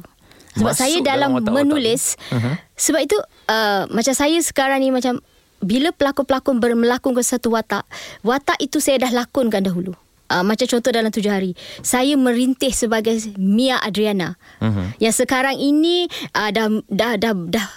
Sebab 0.58 0.74
Masuk 0.74 0.82
saya 0.82 0.98
dalam 1.06 1.38
dalam, 1.38 1.54
menulis 1.54 2.18
uh-huh. 2.34 2.58
sebab 2.74 3.02
itu 3.06 3.18
uh, 3.50 3.86
macam 3.94 4.14
saya 4.14 4.38
sekarang 4.42 4.82
ni 4.82 4.90
macam 4.90 5.22
bila 5.62 5.90
pelakon-pelakon 5.90 6.62
bermelakon 6.62 7.18
ke 7.18 7.22
satu 7.26 7.54
watak, 7.54 7.86
watak 8.22 8.58
itu 8.62 8.78
saya 8.78 9.02
dah 9.02 9.26
lakonkan 9.26 9.66
dahulu. 9.66 9.94
Uh, 10.28 10.44
macam 10.44 10.68
contoh 10.68 10.92
dalam 10.92 11.08
tujuh 11.08 11.32
hari 11.32 11.56
Saya 11.80 12.20
merintih 12.20 12.76
sebagai 12.76 13.16
Mia 13.40 13.80
Adriana 13.80 14.36
uh-huh. 14.60 14.92
Yang 15.00 15.24
sekarang 15.24 15.56
ini 15.56 16.12
uh, 16.36 16.52
dah, 16.52 16.68
dah, 16.92 17.16
dah, 17.16 17.32
dah 17.48 17.68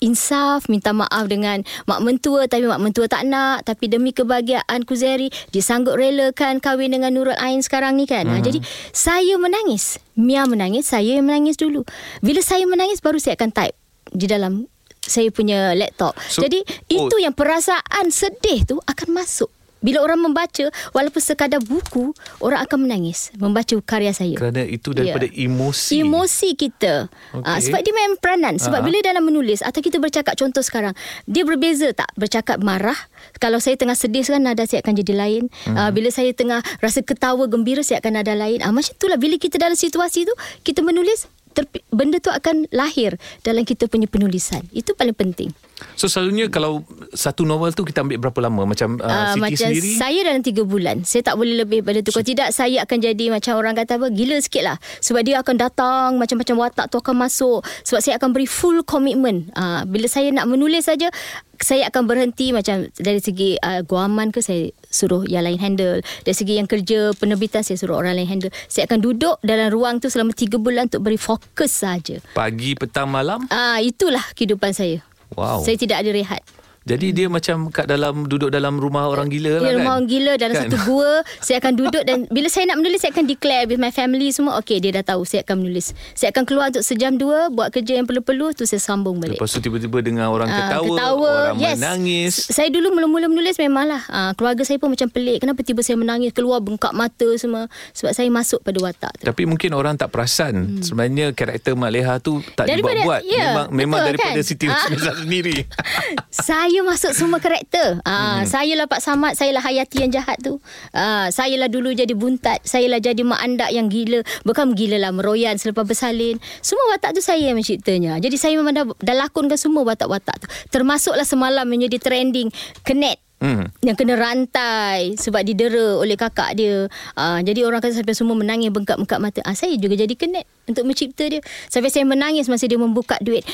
insaf 0.00 0.72
minta 0.72 0.96
maaf 0.96 1.28
dengan 1.28 1.60
mak 1.84 2.00
mentua 2.00 2.48
tapi 2.48 2.64
mak 2.64 2.80
mentua 2.80 3.06
tak 3.08 3.28
nak 3.28 3.64
tapi 3.68 3.92
demi 3.92 4.12
kebahagiaan 4.12 4.88
Kuzeri 4.88 5.28
dia 5.52 5.62
sanggup 5.62 6.00
relakan 6.00 6.60
kahwin 6.64 6.96
dengan 6.96 7.12
Nurul 7.12 7.36
Ain 7.36 7.60
sekarang 7.60 7.96
ni 8.00 8.08
kan? 8.08 8.24
Ha, 8.24 8.40
jadi 8.40 8.60
saya 8.92 9.36
menangis. 9.36 10.00
Mia 10.16 10.48
menangis 10.48 10.88
saya 10.88 11.20
yang 11.20 11.28
menangis 11.28 11.60
dulu. 11.60 11.84
Bila 12.24 12.40
saya 12.40 12.64
menangis 12.64 13.04
baru 13.04 13.20
saya 13.20 13.36
akan 13.36 13.52
type 13.52 13.76
di 14.16 14.24
dalam 14.24 14.64
saya 15.06 15.28
punya 15.30 15.76
laptop. 15.76 16.16
So- 16.26 16.42
jadi 16.42 16.64
oh. 16.64 17.06
itu 17.06 17.16
yang 17.20 17.36
perasaan 17.36 18.10
sedih 18.10 18.64
tu 18.64 18.76
akan 18.82 19.08
masuk 19.12 19.52
bila 19.86 20.02
orang 20.02 20.18
membaca 20.18 20.66
walaupun 20.90 21.22
sekadar 21.22 21.62
buku 21.62 22.10
orang 22.42 22.66
akan 22.66 22.90
menangis 22.90 23.30
membaca 23.38 23.78
karya 23.86 24.10
saya 24.10 24.34
kerana 24.34 24.66
itu 24.66 24.90
daripada 24.90 25.30
Ya. 25.30 25.46
emosi 25.46 26.02
Emosi 26.02 26.58
kita. 26.58 27.06
Okey. 27.06 27.38
Okay. 27.38 27.52
Uh, 27.54 27.58
sebab 27.62 27.80
dia 27.84 27.92
main 27.92 28.12
peranan. 28.18 28.54
Sebab 28.56 28.80
Ah. 28.80 28.84
bila 28.84 28.98
dalam 28.98 29.22
menulis 29.22 29.60
atau 29.60 29.78
kita 29.78 30.00
bercakap 30.00 30.34
contoh 30.34 30.58
sekarang, 30.58 30.96
dia 31.28 31.44
berbeza 31.44 31.92
tak 31.92 32.08
bercakap 32.16 32.58
marah. 32.58 32.96
Kalau 33.36 33.60
saya 33.60 33.76
tengah 33.76 33.94
sedih 33.94 34.24
sekarang 34.24 34.48
nada 34.48 34.64
saya 34.64 34.80
akan 34.80 34.96
jadi 34.96 35.14
lain. 35.14 35.42
Hmm. 35.68 35.76
Uh, 35.76 35.90
bila 35.92 36.08
saya 36.08 36.32
tengah 36.32 36.64
rasa 36.80 37.04
ketawa 37.04 37.44
gembira 37.46 37.84
saya 37.84 38.00
akan 38.00 38.18
nada 38.18 38.32
lain. 38.32 38.64
Uh, 38.64 38.72
macam 38.72 38.90
itulah 38.90 39.20
bila 39.20 39.36
kita 39.36 39.60
dalam 39.60 39.76
situasi 39.76 40.24
tu 40.24 40.34
kita 40.64 40.80
menulis 40.80 41.28
terpi- 41.52 41.84
benda 41.92 42.16
tu 42.18 42.32
akan 42.32 42.66
lahir 42.72 43.20
dalam 43.44 43.62
kita 43.62 43.86
punya 43.86 44.08
penulisan. 44.08 44.64
Itu 44.72 44.96
paling 44.96 45.14
penting. 45.14 45.52
So 45.92 46.08
selalunya 46.08 46.48
kalau 46.48 46.84
satu 47.12 47.44
novel 47.44 47.72
tu 47.76 47.84
kita 47.84 48.00
ambil 48.00 48.16
berapa 48.16 48.48
lama? 48.48 48.64
Macam 48.64 48.96
uh, 49.00 49.14
Uh, 49.16 49.32
Siti 49.32 49.42
macam 49.42 49.68
sendiri? 49.72 49.90
saya 49.96 50.18
dalam 50.28 50.42
tiga 50.44 50.62
bulan. 50.64 50.96
Saya 51.04 51.22
tak 51.24 51.36
boleh 51.40 51.64
lebih 51.64 51.80
pada 51.84 52.00
tu. 52.00 52.12
Kalau 52.12 52.26
tidak 52.26 52.48
saya 52.52 52.84
akan 52.84 52.98
jadi 53.00 53.24
Macam 53.32 53.56
orang 53.56 53.76
kata 53.76 53.96
apa 53.96 54.08
Gila 54.12 54.36
sikit 54.40 54.62
lah. 54.64 54.76
Sebab 55.00 55.20
dia 55.24 55.40
akan 55.40 55.56
datang 55.56 56.08
Macam-macam 56.20 56.56
watak 56.68 56.86
tu 56.92 56.96
akan 57.00 57.28
masuk. 57.28 57.60
Sebab 57.84 58.00
saya 58.00 58.14
akan 58.20 58.32
beri 58.32 58.48
full 58.48 58.84
commitment. 58.84 59.52
Uh, 59.56 59.84
Bila 59.88 60.08
saya 60.08 60.32
nak 60.32 60.48
menulis 60.48 60.88
saja 60.88 61.08
saya 61.56 61.88
akan 61.88 62.04
berhenti 62.04 62.52
macam 62.52 62.84
dari 63.00 63.16
segi 63.16 63.56
uh, 63.56 63.80
guaman 63.80 64.28
ke 64.28 64.44
saya 64.44 64.68
suruh 64.92 65.24
yang 65.24 65.48
lain 65.48 65.56
handle. 65.56 66.04
Dari 66.04 66.36
segi 66.36 66.60
yang 66.60 66.68
kerja 66.68 67.16
penerbitan 67.16 67.64
saya 67.64 67.80
suruh 67.80 67.96
orang 67.96 68.20
lain 68.20 68.28
handle. 68.28 68.52
Saya 68.68 68.84
akan 68.84 69.00
duduk 69.00 69.40
dalam 69.40 69.72
ruang 69.72 69.96
tu 69.96 70.12
selama 70.12 70.36
tiga 70.36 70.60
bulan 70.60 70.92
untuk 70.92 71.08
beri 71.08 71.16
fokus 71.16 71.80
saja. 71.80 72.20
Pagi 72.36 72.76
petang 72.76 73.08
malam? 73.08 73.48
Ah 73.48 73.80
itulah 73.80 74.24
kehidupan 74.36 74.76
saya 74.76 75.00
Wow. 75.34 75.66
saya 75.66 75.74
tidak 75.74 76.04
ada 76.06 76.10
rehat 76.14 76.42
jadi 76.86 77.06
dia 77.10 77.26
macam 77.26 77.66
kat 77.68 77.84
dalam 77.84 78.24
duduk 78.24 78.48
dalam 78.48 78.78
rumah 78.78 79.04
orang 79.04 79.26
gila 79.26 79.58
lah 79.58 79.66
kan 79.66 79.74
rumah 79.76 79.92
orang 79.92 80.06
gila 80.06 80.32
dalam 80.36 80.54
Kan? 80.54 80.70
satu 80.70 80.78
gua 80.86 81.10
Saya 81.38 81.58
akan 81.58 81.72
duduk 81.74 82.02
dan 82.02 82.24
Bila 82.28 82.46
saya 82.46 82.64
nak 82.64 82.78
menulis 82.78 83.02
Saya 83.02 83.10
akan 83.10 83.26
declare 83.26 83.66
with 83.66 83.76
my 83.76 83.90
family 83.90 84.30
semua 84.30 84.56
Okay 84.56 84.78
dia 84.78 84.94
dah 84.94 85.04
tahu 85.04 85.26
Saya 85.26 85.42
akan 85.42 85.60
menulis 85.60 85.90
Saya 86.12 86.30
akan 86.30 86.44
keluar 86.44 86.70
untuk 86.70 86.80
sejam 86.80 87.12
dua 87.12 87.50
Buat 87.50 87.74
kerja 87.74 87.98
yang 87.98 88.06
perlu-perlu 88.06 88.54
Tu 88.54 88.64
saya 88.64 88.78
sambung 88.78 89.18
balik 89.18 89.36
Lepas 89.36 89.50
tu 89.50 89.58
tiba-tiba 89.58 89.98
dengar 90.00 90.30
orang 90.30 90.46
Ah, 90.46 90.78
ketawa, 90.78 91.32
orang 91.50 91.58
yes. 91.58 91.74
menangis. 91.76 92.34
Saya 92.46 92.70
dulu 92.70 92.94
mula-mula 92.94 93.26
menulis 93.26 93.58
memanglah 93.58 94.06
uh, 94.06 94.30
Keluarga 94.32 94.62
saya 94.62 94.78
pun 94.78 94.94
macam 94.94 95.10
pelik 95.10 95.42
Kenapa 95.42 95.60
tiba 95.60 95.82
saya 95.82 95.98
menangis 95.98 96.30
Keluar 96.30 96.62
bengkak 96.62 96.94
mata 96.94 97.26
semua 97.34 97.66
Sebab 97.92 98.14
saya 98.14 98.30
masuk 98.30 98.62
pada 98.62 98.78
watak 98.80 99.12
tu 99.18 99.26
Tapi 99.26 99.42
mungkin 99.44 99.74
orang 99.74 99.98
tak 99.98 100.08
perasan 100.08 100.78
hmm. 100.78 100.86
sebenarnya 100.86 101.26
karakter 101.32 101.74
Mak 101.74 101.90
Leha 101.90 102.14
tu 102.18 102.38
tak 102.54 102.70
Daripada- 102.70 103.02
dibuat-buat. 103.02 103.22
ya, 103.26 103.42
memang 103.50 103.66
memang 103.74 103.98
betul 103.98 104.08
daripada 104.14 104.38
kan? 104.38 104.46
Siti. 104.46 104.66
Nurhaliza 104.66 105.12
sendiri. 105.18 105.56
saya 106.46 106.75
masuk 106.82 107.12
semua 107.14 107.38
karakter. 107.38 108.00
Ah, 108.02 108.42
hmm. 108.42 108.50
saya 108.50 108.72
lah 108.76 108.86
Pak 108.90 109.00
Samad, 109.00 109.32
saya 109.38 109.54
lah 109.54 109.62
Hayati 109.62 110.04
yang 110.04 110.12
jahat 110.12 110.36
tu. 110.42 110.58
Ah, 110.92 111.30
saya 111.30 111.54
lah 111.56 111.70
dulu 111.70 111.94
jadi 111.94 112.12
buntat, 112.12 112.60
saya 112.66 112.90
lah 112.90 113.00
jadi 113.00 113.22
mak 113.22 113.40
andak 113.40 113.70
yang 113.72 113.86
gila. 113.86 114.20
Bukan 114.42 114.74
gila 114.74 114.98
lah 114.98 115.12
meroyan 115.14 115.56
selepas 115.56 115.86
bersalin. 115.86 116.36
Semua 116.60 116.96
watak 116.96 117.16
tu 117.16 117.22
saya 117.22 117.40
yang 117.40 117.56
menciptanya. 117.56 118.18
Jadi 118.18 118.36
saya 118.36 118.58
memang 118.58 118.74
dah, 118.74 118.84
dah 119.00 119.16
lakonkan 119.16 119.56
semua 119.60 119.86
watak-watak 119.86 120.36
tu. 120.42 120.46
Termasuklah 120.74 121.24
semalam 121.24 121.64
yang 121.70 121.88
jadi 121.88 121.98
trending 122.02 122.48
Kenet 122.82 123.22
Hmm. 123.36 123.68
yang 123.84 123.92
kena 124.00 124.16
rantai 124.16 125.12
sebab 125.20 125.44
didera 125.44 126.00
oleh 126.00 126.16
kakak 126.16 126.56
dia. 126.56 126.88
Uh, 127.12 127.44
jadi 127.44 127.68
orang 127.68 127.84
kata 127.84 128.00
sampai 128.00 128.16
semua 128.16 128.32
menangis 128.32 128.72
bengkak-bengkak 128.72 129.20
mata. 129.20 129.40
Ah 129.44 129.52
saya 129.52 129.76
juga 129.76 129.92
jadi 129.92 130.16
kenet 130.16 130.48
untuk 130.64 130.88
mencipta 130.88 131.28
dia. 131.28 131.44
Sampai 131.68 131.92
saya 131.92 132.08
menangis 132.08 132.48
masa 132.48 132.64
dia 132.64 132.80
membuka 132.80 133.20
duit. 133.20 133.44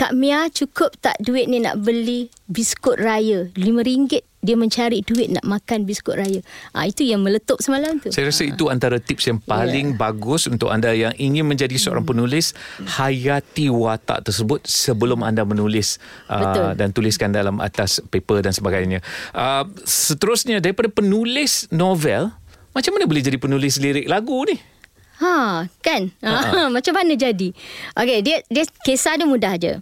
Kak 0.00 0.16
Mia 0.16 0.48
cukup 0.48 0.96
tak 1.04 1.20
duit 1.20 1.44
ni 1.44 1.60
nak 1.60 1.76
beli 1.84 2.32
biskut 2.48 2.96
raya 2.96 3.52
RM5 3.52 4.24
dia 4.40 4.56
mencari 4.56 5.04
duit 5.04 5.28
nak 5.28 5.44
makan 5.44 5.84
biskut 5.84 6.16
raya. 6.16 6.40
Ah 6.72 6.88
itu 6.88 7.04
yang 7.04 7.20
meletup 7.20 7.60
semalam 7.60 8.00
tu. 8.00 8.08
Saya 8.08 8.32
rasa 8.32 8.48
itu 8.48 8.72
antara 8.72 8.96
tips 8.96 9.28
yang 9.28 9.36
paling 9.44 9.92
yeah. 9.92 10.00
bagus 10.00 10.48
untuk 10.48 10.72
anda 10.72 10.96
yang 10.96 11.12
ingin 11.20 11.44
menjadi 11.44 11.76
seorang 11.76 12.08
Hmm. 12.08 12.16
penulis 12.16 12.56
hayati 12.96 13.68
watak 13.68 14.24
tersebut 14.24 14.64
sebelum 14.64 15.20
anda 15.20 15.44
menulis 15.44 16.00
uh, 16.32 16.72
dan 16.72 16.96
tuliskan 16.96 17.28
dalam 17.28 17.60
atas 17.60 18.00
paper 18.00 18.40
dan 18.40 18.56
sebagainya. 18.56 19.04
Uh, 19.36 19.68
seterusnya 19.84 20.64
daripada 20.64 20.88
penulis 20.88 21.68
novel 21.68 22.32
macam 22.72 22.96
mana 22.96 23.04
boleh 23.04 23.20
jadi 23.20 23.36
penulis 23.36 23.76
lirik 23.76 24.08
lagu 24.08 24.48
ni? 24.48 24.56
Ha, 25.20 25.68
kan? 25.84 26.08
Ha, 26.24 26.66
macam 26.74 26.92
mana 26.96 27.12
jadi? 27.12 27.52
Okey, 27.92 28.18
dia 28.24 28.40
dia 28.48 28.64
kisah 28.84 29.20
dia 29.20 29.28
mudah 29.28 29.54
je. 29.60 29.76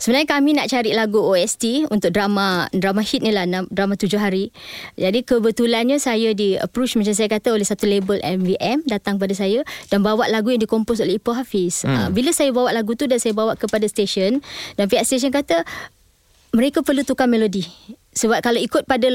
Sebenarnya 0.00 0.28
kami 0.32 0.56
nak 0.56 0.72
cari 0.72 0.96
lagu 0.96 1.20
OST 1.20 1.92
untuk 1.92 2.08
drama 2.16 2.64
drama 2.72 3.04
hit 3.04 3.20
ni 3.20 3.36
lah 3.36 3.44
drama 3.68 4.00
tujuh 4.00 4.16
hari. 4.16 4.48
Jadi 4.96 5.20
kebetulannya 5.28 6.00
saya 6.00 6.32
di 6.32 6.56
approach 6.56 6.96
macam 6.96 7.12
saya 7.12 7.28
kata 7.28 7.52
oleh 7.52 7.68
satu 7.68 7.84
label 7.84 8.16
MVM 8.24 8.88
datang 8.88 9.20
pada 9.20 9.36
saya 9.36 9.60
dan 9.92 10.00
bawa 10.00 10.24
lagu 10.32 10.56
yang 10.56 10.64
dikompos 10.64 11.04
oleh 11.04 11.20
Ipoh 11.20 11.36
Hafiz. 11.36 11.84
Hmm. 11.84 11.92
Uh, 11.92 12.08
bila 12.16 12.32
saya 12.32 12.48
bawa 12.48 12.72
lagu 12.72 12.96
tu 12.96 13.04
dan 13.04 13.20
saya 13.20 13.36
bawa 13.36 13.60
kepada 13.60 13.84
stesen 13.84 14.40
dan 14.80 14.88
pihak 14.88 15.04
stesen 15.04 15.28
kata 15.28 15.68
mereka 16.56 16.80
perlu 16.80 17.04
tukar 17.04 17.28
melodi. 17.28 17.68
Sebab 18.16 18.40
kalau 18.40 18.58
ikut 18.58 18.88
pada 18.88 19.06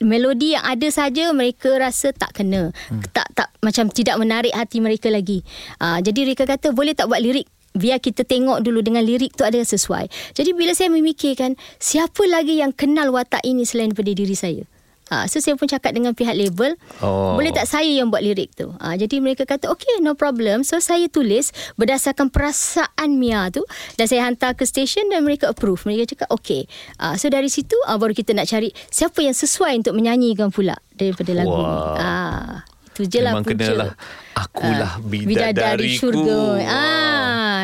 melodi 0.00 0.56
yang 0.56 0.64
ada 0.64 0.88
saja 0.88 1.28
mereka 1.36 1.76
rasa 1.76 2.16
tak 2.16 2.40
kena. 2.40 2.72
Hmm. 2.88 3.04
Tak 3.12 3.28
tak 3.36 3.48
macam 3.60 3.92
tidak 3.92 4.16
menarik 4.16 4.54
hati 4.56 4.80
mereka 4.80 5.12
lagi. 5.12 5.44
Uh, 5.76 6.00
jadi 6.00 6.24
mereka 6.24 6.48
kata 6.48 6.72
boleh 6.72 6.96
tak 6.96 7.12
buat 7.12 7.20
lirik 7.20 7.44
biar 7.72 7.98
kita 8.00 8.24
tengok 8.28 8.60
dulu 8.60 8.84
dengan 8.84 9.04
lirik 9.04 9.32
tu 9.32 9.44
ada 9.44 9.56
sesuai. 9.56 10.08
Jadi 10.36 10.50
bila 10.52 10.76
saya 10.76 10.92
memikirkan 10.92 11.56
siapa 11.80 12.20
lagi 12.28 12.60
yang 12.60 12.72
kenal 12.72 13.12
watak 13.12 13.40
ini 13.44 13.64
selain 13.64 13.92
daripada 13.92 14.12
diri 14.12 14.36
saya. 14.36 14.62
Ha, 15.12 15.28
so 15.28 15.36
saya 15.36 15.52
pun 15.54 15.68
cakap 15.68 15.92
dengan 15.92 16.10
pihak 16.10 16.32
label 16.32 16.72
Oh. 16.98 17.36
Boleh 17.36 17.50
tak 17.50 17.66
saya 17.66 17.84
yang 17.84 18.08
buat 18.08 18.18
lirik 18.18 18.54
tu 18.54 18.72
ha, 18.72 18.94
Jadi 18.94 19.18
mereka 19.18 19.44
kata 19.44 19.68
Okay 19.68 20.00
no 20.00 20.14
problem 20.14 20.62
So 20.62 20.78
saya 20.78 21.04
tulis 21.06 21.50
Berdasarkan 21.74 22.30
perasaan 22.30 23.12
Mia 23.12 23.50
tu 23.50 23.60
Dan 23.92 24.06
saya 24.06 24.24
hantar 24.24 24.54
ke 24.54 24.64
stesen 24.64 25.06
Dan 25.06 25.20
mereka 25.20 25.50
approve 25.50 25.84
Mereka 25.84 26.16
cakap 26.16 26.28
okay 26.30 26.64
ha, 26.96 27.12
So 27.12 27.28
dari 27.28 27.46
situ 27.46 27.76
ha, 27.84 27.94
Baru 27.94 28.12
kita 28.12 28.32
nak 28.32 28.46
cari 28.46 28.72
Siapa 28.86 29.20
yang 29.20 29.34
sesuai 29.34 29.76
Untuk 29.76 29.92
menyanyikan 29.92 30.48
pula 30.48 30.80
Daripada 30.90 31.34
lagu 31.34 31.52
ni 31.52 31.60
Wow. 31.62 31.94
ha, 31.94 32.12
Itu 32.88 33.02
je 33.04 33.20
lah 33.20 33.32
Memang 33.34 33.44
punca. 33.44 33.60
kenalah 33.60 33.90
Akulah 34.32 34.92
Ah, 34.92 35.04
bidadariku. 35.04 35.28
bidadari 35.28 35.90
syurga. 35.92 36.40
Ah, 36.62 37.11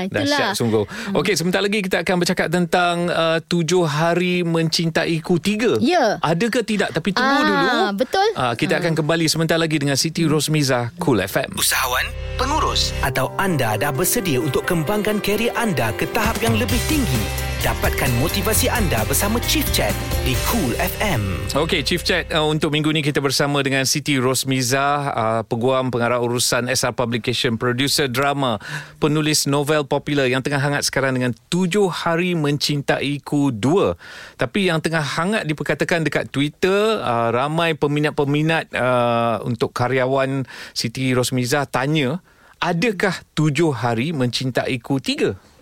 itulah. 0.05 0.23
Dahsyat 0.23 0.55
sungguh. 0.55 0.85
Okey, 1.13 1.35
sebentar 1.35 1.59
lagi 1.59 1.81
kita 1.81 2.03
akan 2.03 2.17
bercakap 2.19 2.47
tentang 2.47 3.09
uh, 3.09 3.39
tujuh 3.41 3.83
hari 3.83 4.43
mencintaiku 4.43 5.39
tiga. 5.39 5.81
Ya. 5.81 6.21
Ada 6.21 6.47
ke 6.47 6.61
tidak? 6.63 6.93
Tapi 6.93 7.11
tunggu 7.11 7.31
Ah, 7.31 7.43
dulu. 7.43 7.79
betul. 7.97 8.29
Uh, 8.35 8.55
kita 8.55 8.77
akan 8.77 8.93
kembali 8.95 9.27
sebentar 9.27 9.57
lagi 9.57 9.79
dengan 9.79 9.97
Siti 9.97 10.23
Rosmiza 10.23 10.93
Cool 10.97 11.19
FM. 11.21 11.57
Usahawan, 11.57 12.07
pengurus 12.37 12.93
atau 13.01 13.33
anda 13.37 13.75
dah 13.75 13.91
bersedia 13.91 14.39
untuk 14.39 14.63
kembangkan 14.63 15.19
kerjaya 15.19 15.55
anda 15.55 15.89
ke 15.95 16.05
tahap 16.11 16.37
yang 16.39 16.55
lebih 16.55 16.79
tinggi? 16.87 17.48
Dapatkan 17.59 18.23
motivasi 18.23 18.71
anda 18.71 19.03
bersama 19.03 19.43
Chief 19.43 19.67
Chat 19.75 19.91
di 20.23 20.39
Cool 20.47 20.79
FM. 20.79 21.43
Okey, 21.59 21.83
Chief 21.83 21.99
Chat 21.99 22.31
uh, 22.31 22.47
untuk 22.47 22.71
minggu 22.71 22.87
ni 22.95 23.03
kita 23.03 23.19
bersama 23.19 23.59
dengan 23.67 23.83
Siti 23.83 24.15
Rosmiza, 24.15 25.11
uh, 25.11 25.43
peguam 25.43 25.91
pengarah 25.91 26.23
urusan 26.23 26.71
SR 26.71 26.95
Publication, 26.95 27.59
producer 27.59 28.07
drama, 28.07 28.63
penulis 29.03 29.51
novel 29.51 29.83
popular 29.91 30.31
yang 30.31 30.39
tengah 30.39 30.63
hangat 30.63 30.87
sekarang 30.87 31.19
dengan 31.19 31.35
Tujuh 31.51 31.91
Hari 31.91 32.39
Mencintaiku 32.39 33.51
2. 33.51 34.39
Tapi 34.39 34.71
yang 34.71 34.79
tengah 34.79 35.03
hangat 35.03 35.43
diperkatakan 35.43 36.07
dekat 36.07 36.31
Twitter, 36.31 37.03
uh, 37.03 37.35
ramai 37.35 37.75
peminat-peminat 37.75 38.71
uh, 38.71 39.43
untuk 39.43 39.75
karyawan 39.75 40.47
Siti 40.79 41.11
Rosmiza 41.11 41.67
tanya, 41.67 42.23
adakah 42.63 43.19
Tujuh 43.35 43.75
Hari 43.75 44.15
Mencintaiku 44.15 45.03
3? 45.03 45.58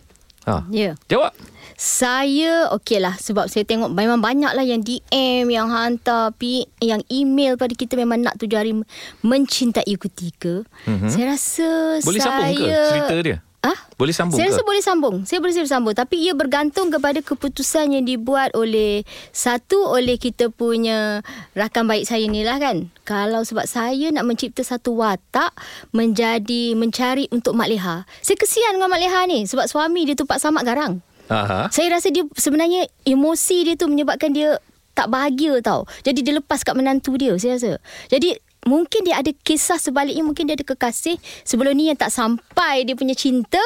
Ha. 0.46 0.62
Ya. 0.70 0.94
Jawab. 1.10 1.34
Saya 1.76 2.72
okey 2.72 3.04
lah 3.04 3.20
sebab 3.20 3.52
saya 3.52 3.68
tengok 3.68 3.92
memang 3.92 4.22
banyak 4.24 4.48
lah 4.48 4.64
yang 4.64 4.80
DM 4.80 5.44
yang 5.52 5.68
hantar 5.68 6.32
pi 6.32 6.64
yang 6.80 7.04
email 7.12 7.60
pada 7.60 7.76
kita 7.76 8.00
memang 8.00 8.24
nak 8.24 8.40
tujuh 8.40 8.56
hari 8.56 8.72
mencintai 9.20 9.92
ketika. 10.00 10.64
Mm-hmm. 10.88 11.10
Saya 11.12 11.24
rasa 11.36 11.68
Boleh 12.00 12.20
saya 12.22 12.32
sambung 12.32 12.64
ke 12.64 12.80
cerita 12.88 13.14
dia? 13.20 13.38
Ah? 13.66 13.78
Boleh 13.98 14.14
sambung 14.14 14.38
Saya 14.38 14.46
ke? 14.46 14.54
rasa 14.54 14.62
boleh 14.62 14.82
sambung. 14.82 15.16
Saya 15.26 15.38
boleh 15.42 15.54
sambung 15.66 15.94
tapi 15.96 16.22
ia 16.22 16.32
bergantung 16.38 16.94
kepada 16.94 17.18
keputusan 17.18 17.98
yang 17.98 18.04
dibuat 18.06 18.54
oleh 18.54 19.02
satu 19.34 19.90
oleh 19.90 20.14
kita 20.14 20.54
punya 20.54 21.26
rakan 21.58 21.90
baik 21.90 22.06
saya 22.06 22.22
ni 22.30 22.46
lah 22.46 22.62
kan. 22.62 22.94
Kalau 23.02 23.42
sebab 23.42 23.66
saya 23.66 24.14
nak 24.14 24.22
mencipta 24.22 24.62
satu 24.62 24.94
watak 24.94 25.50
menjadi 25.90 26.78
mencari 26.78 27.26
untuk 27.34 27.58
Mak 27.58 27.68
Leha. 27.74 27.96
Saya 28.22 28.36
kesian 28.38 28.78
dengan 28.78 28.86
Mak 28.92 29.00
Leha 29.02 29.20
ni 29.26 29.42
sebab 29.50 29.66
suami 29.66 30.06
dia 30.06 30.14
tu 30.14 30.28
Pak 30.28 30.38
Samad 30.38 30.62
garang. 30.62 31.02
Aha. 31.26 31.66
Saya 31.74 31.98
rasa 31.98 32.14
dia 32.14 32.22
sebenarnya 32.38 32.86
emosi 33.02 33.66
dia 33.66 33.74
tu 33.74 33.90
menyebabkan 33.90 34.30
dia 34.30 34.62
tak 34.96 35.12
bahagia 35.12 35.60
tau. 35.60 35.84
Jadi 36.06 36.24
dia 36.24 36.32
lepas 36.38 36.64
kat 36.64 36.72
menantu 36.72 37.20
dia 37.20 37.36
saya 37.36 37.60
rasa. 37.60 37.72
Jadi 38.08 38.38
mungkin 38.66 39.06
dia 39.06 39.22
ada 39.22 39.30
kisah 39.30 39.78
sebaliknya 39.78 40.26
mungkin 40.26 40.50
dia 40.50 40.58
ada 40.58 40.66
kekasih 40.66 41.16
sebelum 41.46 41.72
ni 41.72 41.88
yang 41.88 41.96
tak 41.96 42.10
sampai 42.10 42.82
dia 42.82 42.98
punya 42.98 43.14
cinta. 43.14 43.62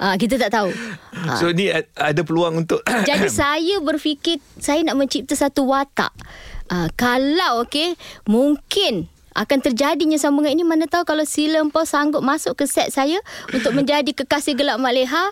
Ah 0.00 0.16
kita 0.16 0.40
tak 0.40 0.50
tahu. 0.50 0.72
Ah. 1.14 1.36
So 1.36 1.52
ni 1.52 1.68
ada 1.76 2.20
peluang 2.24 2.66
untuk 2.66 2.82
Jadi 3.08 3.28
saya 3.44 3.78
berfikir 3.84 4.40
saya 4.58 4.80
nak 4.82 4.96
mencipta 4.98 5.36
satu 5.36 5.68
watak. 5.68 6.10
Uh, 6.68 6.88
kalau 7.00 7.64
okey, 7.64 7.96
mungkin 8.28 9.08
akan 9.38 9.58
terjadinya 9.62 10.18
sambungan 10.18 10.50
ini 10.50 10.66
mana 10.66 10.90
tahu 10.90 11.06
kalau 11.06 11.22
si 11.22 11.46
Lempau 11.46 11.86
sanggup 11.86 12.26
masuk 12.26 12.58
ke 12.58 12.64
set 12.66 12.90
saya 12.90 13.22
untuk 13.54 13.70
menjadi 13.78 14.10
kekasih 14.10 14.58
gelap 14.58 14.82
Mak 14.82 14.92
Leha 14.92 15.24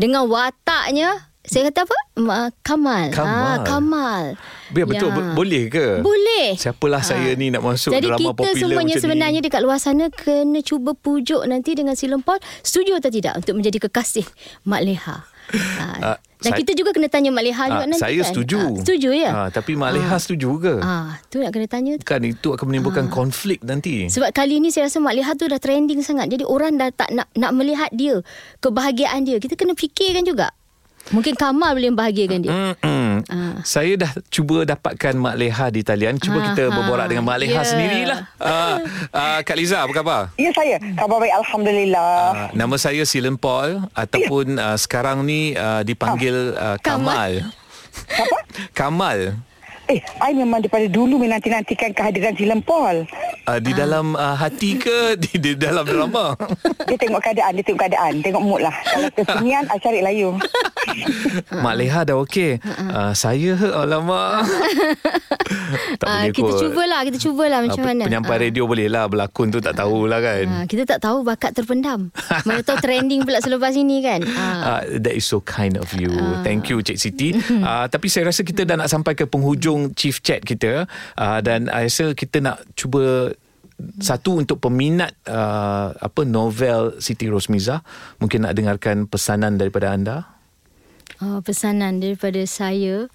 dengan 0.00 0.24
wataknya 0.24 1.29
saya 1.50 1.66
kata 1.66 1.82
apa? 1.82 1.98
Ma, 2.16 2.38
Kamal. 2.60 3.10
Kamal. 3.10 3.42
Ah, 3.42 3.56
Kamal. 3.60 4.24
Biar 4.68 4.86
betul 4.86 5.10
bo- 5.10 5.34
boleh 5.34 5.66
ke? 5.66 5.98
Boleh. 5.98 6.54
Siapalah 6.54 7.02
saya 7.02 7.34
ni 7.34 7.50
nak 7.50 7.60
masuk 7.60 7.90
Jadi 7.90 8.06
drama 8.06 8.20
kita 8.20 8.30
popular 8.32 8.54
semuanya 8.56 8.86
macam 8.88 9.02
sebenarnya 9.02 9.40
ni. 9.40 9.44
dekat 9.44 9.60
luar 9.60 9.78
sana 9.78 10.04
kena 10.08 10.60
cuba 10.60 10.94
pujuk 10.94 11.42
nanti 11.44 11.74
dengan 11.74 11.92
si 11.92 12.06
Lempau 12.06 12.34
setuju 12.60 12.96
atau 12.96 13.10
tidak 13.10 13.34
untuk 13.36 13.52
menjadi 13.52 13.82
kekasih 13.82 14.24
Mak 14.62 14.82
Leha. 14.82 15.16
Ah, 15.50 16.14
Ah, 16.14 16.18
dan 16.38 16.54
saya- 16.54 16.62
kita 16.62 16.72
juga 16.72 16.94
kena 16.94 17.10
tanya 17.10 17.28
Mak 17.28 17.42
Leha 17.42 17.64
juga 17.66 17.82
Ah, 17.82 17.88
nanti 17.88 17.98
saya 18.00 18.20
kan. 18.20 18.28
setuju. 18.30 18.60
Ah, 18.60 18.78
setuju 18.78 19.10
ya? 19.10 19.30
Ah, 19.34 19.48
tapi 19.50 19.74
Mak 19.74 19.90
Leha 19.90 20.16
setuju 20.16 20.48
ke? 20.56 20.74
Ah, 20.78 21.18
tu 21.26 21.36
nak 21.36 21.50
kena 21.50 21.66
tanya. 21.66 21.98
Kan 21.98 22.22
itu 22.22 22.54
akan 22.54 22.64
menimbulkan 22.64 23.10
konflik 23.10 23.58
nanti. 23.60 24.06
Sebab 24.06 24.30
kali 24.30 24.56
ni 24.56 24.70
saya 24.70 24.86
rasa 24.86 25.02
Mak 25.02 25.10
Leha 25.12 25.32
tu 25.34 25.44
dah 25.44 25.58
trending 25.58 25.98
sangat. 26.00 26.30
Jadi 26.30 26.46
orang 26.46 26.78
dah 26.78 26.88
tak 26.88 27.10
nak 27.10 27.26
nak 27.34 27.50
melihat 27.50 27.90
dia, 27.90 28.22
kebahagiaan 28.60 29.26
dia. 29.26 29.36
Kita 29.36 29.54
kena 29.54 29.74
fikirkan 29.74 30.22
juga. 30.22 30.54
Mungkin 31.10 31.34
Kamal 31.34 31.74
boleh 31.74 31.90
membahagiakan 31.90 32.38
dia. 32.38 32.50
Mm-mm. 32.54 33.26
Ah. 33.26 33.58
Saya 33.66 33.98
dah 33.98 34.10
cuba 34.30 34.62
dapatkan 34.62 35.14
Mak 35.18 35.34
Leha 35.34 35.66
di 35.68 35.82
talian. 35.82 36.16
Cuba 36.16 36.38
Ah, 36.38 36.44
kita 36.54 36.70
berborak 36.70 37.10
dengan 37.10 37.26
Mak 37.26 37.38
Leha 37.42 37.60
Ya. 37.60 37.66
sendirilah. 37.66 38.20
Ah, 38.38 38.76
ah, 39.10 39.38
Kak 39.42 39.58
Liza, 39.58 39.82
apa 39.82 39.90
khabar? 39.90 40.22
Ya 40.38 40.54
saya. 40.54 40.78
Khabar 40.94 41.18
baik 41.18 41.34
Alhamdulillah. 41.34 42.14
Uh, 42.30 42.48
nama 42.54 42.74
saya 42.78 43.02
Silen 43.02 43.34
Paul 43.34 43.82
ataupun 43.92 44.54
uh, 44.54 44.78
sekarang 44.78 45.26
ni 45.26 45.52
uh, 45.52 45.82
dipanggil 45.82 46.54
uh, 46.54 46.78
Kamal. 46.78 47.42
Siapa? 47.90 48.38
Kamal. 48.70 49.34
Eh, 49.90 49.98
I 50.20 50.30
memang 50.32 50.62
daripada 50.62 50.86
dulu 50.86 51.18
menanti-nantikan 51.18 51.90
kehadiran 51.90 52.30
si 52.32 52.46
Lempol. 52.46 53.02
Uh, 53.42 53.58
di 53.58 53.74
dalam 53.74 54.14
uh, 54.14 54.32
hati 54.32 54.78
ke 54.78 54.96
di, 55.20 55.34
di 55.34 55.52
dalam 55.56 55.82
drama? 55.82 56.38
Dia 56.86 56.94
tengok 56.96 57.18
keadaan, 57.18 57.52
dia 57.52 57.64
tengok 57.64 57.80
keadaan. 57.82 58.12
Tengok 58.20 58.38
mood 58.40 58.60
lah. 58.60 58.74
Kalau 58.86 59.10
kesenian, 59.16 59.66
I 59.66 59.78
cari 59.78 59.98
layu. 60.00 60.38
Mak 61.64 61.74
Leha 61.74 62.00
dah 62.04 62.16
okey. 62.20 62.62
Uh, 62.62 63.10
saya 63.12 63.54
alamak. 63.74 64.46
tak 65.96 66.06
Ah, 66.06 66.22
boleh 66.22 66.32
kita 66.32 66.46
kot. 66.48 66.60
cubalah, 66.60 67.00
kita 67.02 67.18
cubalah 67.20 67.58
macam 67.60 67.80
Ah, 67.80 67.86
mana. 67.88 68.02
Penyampai 68.04 68.30
Ah. 68.32 68.40
radio 68.40 68.62
boleh 68.64 68.86
lah 68.86 69.04
Berlakon 69.06 69.46
tu 69.48 69.58
tak 69.58 69.74
tahulah 69.74 70.18
kan 70.18 70.44
Ah, 70.46 70.64
kita 70.64 70.82
tak 70.84 70.98
tahu 71.00 71.22
bakat 71.22 71.50
terpendam. 71.52 72.10
Mana 72.42 72.60
tahu 72.60 72.78
trending 72.78 73.22
pula 73.22 73.38
selepas 73.38 73.72
ini 73.72 73.98
kan. 74.00 74.20
Ah. 74.30 74.80
Uh, 74.80 75.00
that 75.00 75.12
is 75.12 75.24
so 75.24 75.40
kind 75.40 75.74
of 75.74 75.90
you. 75.92 76.10
Thank 76.42 76.68
you 76.68 76.78
Cik 76.80 76.96
Siti. 76.96 77.28
Uh, 77.40 77.86
tapi 77.86 78.06
saya 78.06 78.28
rasa 78.28 78.42
kita 78.42 78.62
dah 78.62 78.76
nak 78.76 78.88
sampai 78.88 79.14
ke 79.14 79.24
penghujung 79.24 79.79
chief 79.96 80.20
chat 80.20 80.44
kita 80.44 80.84
uh, 81.16 81.38
dan 81.40 81.72
I 81.72 81.88
rasa 81.88 82.12
kita 82.12 82.44
nak 82.44 82.60
cuba 82.76 83.32
satu 84.00 84.40
untuk 84.40 84.60
peminat 84.60 85.16
uh, 85.24 85.96
apa 85.96 86.22
novel 86.28 87.00
Siti 87.00 87.32
Rosmiza 87.32 87.80
mungkin 88.20 88.44
nak 88.44 88.52
dengarkan 88.56 89.08
pesanan 89.08 89.56
daripada 89.56 89.96
anda. 89.96 90.28
Oh, 91.20 91.40
pesanan 91.44 92.00
daripada 92.00 92.40
saya. 92.48 93.08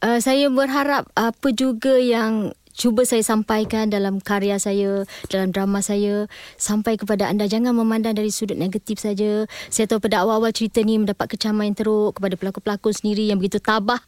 Uh, 0.00 0.18
saya 0.18 0.48
berharap 0.48 1.10
apa 1.12 1.52
juga 1.52 1.98
yang 2.00 2.56
cuba 2.70 3.04
saya 3.04 3.20
sampaikan 3.20 3.92
dalam 3.92 4.22
karya 4.22 4.56
saya, 4.56 5.04
dalam 5.28 5.52
drama 5.52 5.84
saya 5.84 6.30
sampai 6.56 6.96
kepada 6.96 7.28
anda 7.28 7.44
jangan 7.44 7.76
memandang 7.76 8.16
dari 8.16 8.32
sudut 8.32 8.56
negatif 8.56 9.02
saja. 9.02 9.44
Saya 9.68 9.90
tahu 9.90 10.00
pada 10.00 10.24
awal-awal 10.24 10.54
cerita 10.54 10.80
ni 10.80 10.96
mendapat 10.96 11.36
kecaman 11.36 11.68
yang 11.68 11.76
teruk 11.76 12.16
kepada 12.16 12.34
pelakon-pelakon 12.40 12.94
sendiri 12.96 13.28
yang 13.28 13.36
begitu 13.36 13.60
tabah 13.60 14.00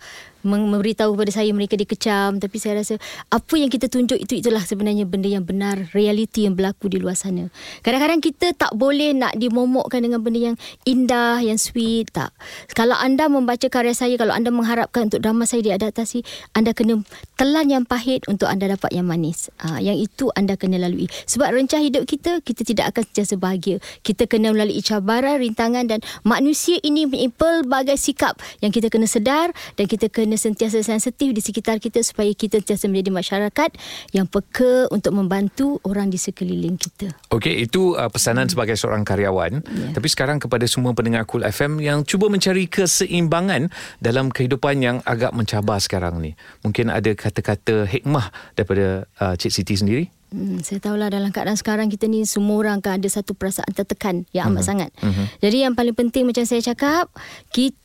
memberitahu 0.42 1.14
kepada 1.14 1.32
saya 1.32 1.50
mereka 1.54 1.78
dikecam. 1.78 2.42
Tapi 2.42 2.56
saya 2.58 2.82
rasa 2.82 2.98
apa 3.30 3.54
yang 3.56 3.70
kita 3.70 3.86
tunjuk 3.88 4.18
itu 4.18 4.42
itulah 4.42 4.60
sebenarnya 4.60 5.06
benda 5.08 5.30
yang 5.30 5.46
benar 5.46 5.90
realiti 5.96 6.44
yang 6.44 6.58
berlaku 6.58 6.90
di 6.92 6.98
luar 6.98 7.16
sana. 7.16 7.48
Kadang-kadang 7.80 8.20
kita 8.20 8.52
tak 8.52 8.74
boleh 8.76 9.14
nak 9.16 9.38
dimomokkan 9.38 10.02
dengan 10.02 10.20
benda 10.20 10.52
yang 10.52 10.56
indah 10.84 11.40
yang 11.40 11.56
sweet 11.56 12.10
tak. 12.10 12.34
Kalau 12.74 12.98
anda 12.98 13.30
membaca 13.30 13.64
karya 13.70 13.94
saya 13.94 14.18
kalau 14.18 14.34
anda 14.34 14.50
mengharapkan 14.50 15.08
untuk 15.08 15.22
drama 15.22 15.46
saya 15.46 15.62
diadaptasi 15.62 16.26
anda 16.52 16.74
kena 16.74 17.00
telan 17.38 17.70
yang 17.70 17.84
pahit 17.86 18.26
untuk 18.26 18.50
anda 18.50 18.66
dapat 18.66 18.92
yang 18.92 19.06
manis. 19.06 19.48
Ha, 19.62 19.78
yang 19.78 19.96
itu 19.96 20.28
anda 20.34 20.58
kena 20.58 20.82
lalui. 20.82 21.06
Sebab 21.30 21.54
rencah 21.54 21.80
hidup 21.80 22.04
kita 22.04 22.42
kita 22.42 22.66
tidak 22.66 22.92
akan 22.92 23.02
sentiasa 23.08 23.34
bahagia. 23.38 23.78
Kita 24.02 24.26
kena 24.26 24.50
melalui 24.52 24.82
cabaran 24.82 25.38
rintangan 25.38 25.86
dan 25.88 26.00
manusia 26.26 26.76
ini 26.82 27.06
mempunyai 27.06 27.30
pelbagai 27.32 27.98
sikap 28.00 28.40
yang 28.64 28.72
kita 28.72 28.88
kena 28.88 29.04
sedar 29.04 29.52
dan 29.76 29.84
kita 29.84 30.08
kena 30.08 30.31
kena 30.32 30.40
sentiasa 30.40 30.80
sensitif 30.80 31.36
di 31.36 31.44
sekitar 31.44 31.76
kita 31.76 32.00
supaya 32.00 32.32
kita 32.32 32.64
sentiasa 32.64 32.88
menjadi 32.88 33.12
masyarakat 33.12 33.70
yang 34.16 34.24
peka 34.24 34.88
untuk 34.88 35.12
membantu 35.12 35.76
orang 35.84 36.08
di 36.08 36.16
sekeliling 36.16 36.80
kita. 36.80 37.12
Okey, 37.28 37.68
itu 37.68 37.92
uh, 38.00 38.08
pesanan 38.08 38.48
hmm. 38.48 38.56
sebagai 38.56 38.80
seorang 38.80 39.04
karyawan. 39.04 39.60
Yeah. 39.60 39.92
Tapi 39.92 40.08
sekarang 40.08 40.40
kepada 40.40 40.64
semua 40.64 40.96
pendengar 40.96 41.28
Cool 41.28 41.44
FM 41.44 41.84
yang 41.84 42.08
cuba 42.08 42.32
mencari 42.32 42.64
keseimbangan 42.64 43.68
dalam 44.00 44.32
kehidupan 44.32 44.80
yang 44.80 44.96
agak 45.04 45.36
mencabar 45.36 45.76
sekarang 45.84 46.24
ni. 46.24 46.32
Mungkin 46.64 46.88
ada 46.88 47.12
kata-kata 47.12 47.84
hikmah 47.84 48.32
daripada 48.56 49.04
uh, 49.20 49.36
Cik 49.36 49.52
Siti 49.52 49.76
sendiri? 49.76 50.08
Hmm, 50.32 50.64
saya 50.64 50.80
tahulah 50.80 51.12
dalam 51.12 51.28
keadaan 51.28 51.60
sekarang 51.60 51.92
kita 51.92 52.08
ni 52.08 52.24
semua 52.24 52.56
orang 52.64 52.80
kan 52.80 52.96
ada 52.96 53.04
satu 53.04 53.36
perasaan 53.36 53.68
tertekan 53.76 54.24
yang 54.32 54.48
amat 54.48 54.64
uh-huh. 54.64 54.64
sangat. 54.64 54.90
Uh-huh. 55.04 55.28
Jadi 55.44 55.68
yang 55.68 55.76
paling 55.76 55.92
penting 55.92 56.24
macam 56.24 56.48
saya 56.48 56.64
cakap, 56.64 57.12
kita 57.52 57.76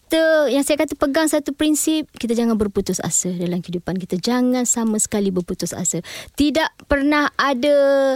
yang 0.48 0.63
saya 0.63 0.80
kata 0.80 0.96
pegang 0.96 1.28
satu 1.28 1.52
prinsip, 1.52 2.08
kita 2.15 2.32
jangan 2.32 2.56
berputus 2.56 3.04
asa 3.04 3.28
dalam 3.36 3.60
kehidupan 3.60 4.00
kita. 4.00 4.15
Jangan 4.15 4.63
sama 4.63 4.96
sekali 5.04 5.28
berputus 5.36 5.76
asa. 5.76 6.00
Tidak 6.39 6.88
pernah 6.88 7.28
ada 7.36 8.15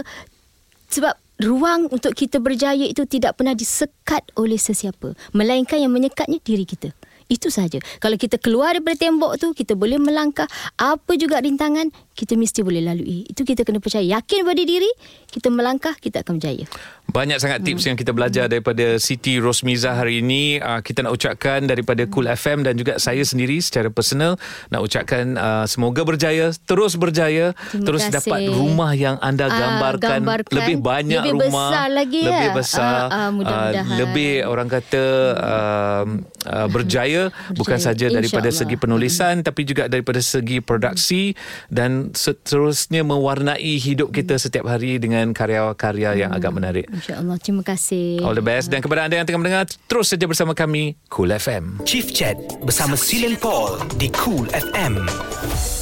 sebab 0.88 1.12
ruang 1.44 1.92
untuk 1.92 2.16
kita 2.16 2.40
berjaya 2.40 2.88
itu 2.88 3.04
tidak 3.04 3.36
pernah 3.36 3.52
disekat 3.52 4.24
oleh 4.38 4.56
sesiapa, 4.56 5.12
melainkan 5.36 5.82
yang 5.82 5.92
menyekatnya 5.92 6.40
diri 6.40 6.64
kita. 6.64 6.96
Itu 7.32 7.48
saja. 7.48 7.80
Kalau 7.96 8.20
kita 8.20 8.36
keluar 8.36 8.76
daripada 8.76 9.00
tembok 9.00 9.40
tu, 9.40 9.56
kita 9.56 9.72
boleh 9.72 9.96
melangkah 9.96 10.44
apa 10.76 11.16
juga 11.16 11.40
rintangan, 11.40 11.88
kita 12.12 12.36
mesti 12.36 12.60
boleh 12.60 12.84
lalui. 12.84 13.24
Itu 13.24 13.48
kita 13.48 13.64
kena 13.64 13.80
percaya. 13.80 14.04
Yakin 14.04 14.44
pada 14.44 14.60
diri, 14.60 14.90
kita 15.32 15.48
melangkah, 15.48 15.96
kita 15.96 16.20
akan 16.20 16.36
berjaya. 16.36 16.68
Banyak 17.12 17.38
sangat 17.44 17.60
tips 17.60 17.84
hmm. 17.84 17.88
yang 17.92 17.96
kita 17.96 18.12
belajar 18.16 18.44
daripada 18.48 18.96
Siti 18.96 19.36
Rosmiza 19.36 19.92
hari 19.92 20.24
ini. 20.24 20.56
Uh, 20.60 20.80
kita 20.80 21.04
nak 21.04 21.12
ucapkan 21.12 21.64
daripada 21.64 22.08
Cool 22.08 22.28
FM 22.28 22.64
dan 22.64 22.76
juga 22.76 22.96
saya 22.96 23.20
sendiri 23.20 23.60
secara 23.60 23.92
personal 23.92 24.40
nak 24.72 24.80
ucapkan 24.80 25.36
uh, 25.36 25.64
semoga 25.68 26.08
berjaya, 26.08 26.56
terus 26.64 26.96
berjaya, 26.96 27.52
Terima 27.52 27.84
terus 27.84 28.02
kasih. 28.08 28.16
dapat 28.16 28.40
rumah 28.48 28.92
yang 28.96 29.20
anda 29.20 29.44
gambarkan, 29.44 30.08
uh, 30.08 30.16
gambarkan 30.24 30.56
lebih 30.56 30.76
banyak 30.80 31.20
lebih 31.20 31.32
rumah, 31.36 31.68
besar 31.68 31.88
lagi 31.92 32.22
lebih 32.24 32.48
ya? 32.48 32.56
besar, 32.56 32.96
uh, 32.96 33.12
uh, 33.12 33.30
mudah-mudahan. 33.36 33.84
Uh, 33.92 33.98
lebih 34.00 34.32
orang 34.48 34.68
kata 34.72 35.04
uh, 35.36 36.04
uh, 36.48 36.68
berjaya, 36.72 37.21
berjaya 37.28 37.54
bukan 37.58 37.78
saja 37.78 38.06
daripada 38.08 38.48
segi 38.48 38.76
penulisan 38.80 39.34
hmm. 39.40 39.46
tapi 39.46 39.60
juga 39.68 39.86
daripada 39.86 40.18
segi 40.18 40.58
produksi 40.64 41.36
dan 41.68 42.10
seterusnya 42.16 43.04
mewarnai 43.04 43.76
hidup 43.76 44.10
kita 44.10 44.40
setiap 44.40 44.66
hari 44.66 44.96
dengan 44.96 45.30
karya-karya 45.36 46.26
yang 46.26 46.30
agak 46.32 46.52
menarik. 46.54 46.84
InsyaAllah. 46.88 47.36
Terima 47.42 47.62
kasih. 47.66 48.22
All 48.24 48.36
the 48.36 48.44
best. 48.44 48.72
Dan 48.72 48.80
kepada 48.80 49.04
anda 49.06 49.20
yang 49.20 49.26
tengah 49.28 49.42
mendengar, 49.42 49.66
terus 49.90 50.10
saja 50.14 50.24
bersama 50.24 50.56
kami, 50.56 50.96
Cool 51.12 51.34
FM. 51.34 51.84
Chief 51.84 52.06
Chat 52.08 52.38
bersama 52.62 52.94
Silen 52.94 53.36
Paul 53.36 53.82
di 53.98 54.08
Cool 54.14 54.48
FM. 54.52 55.81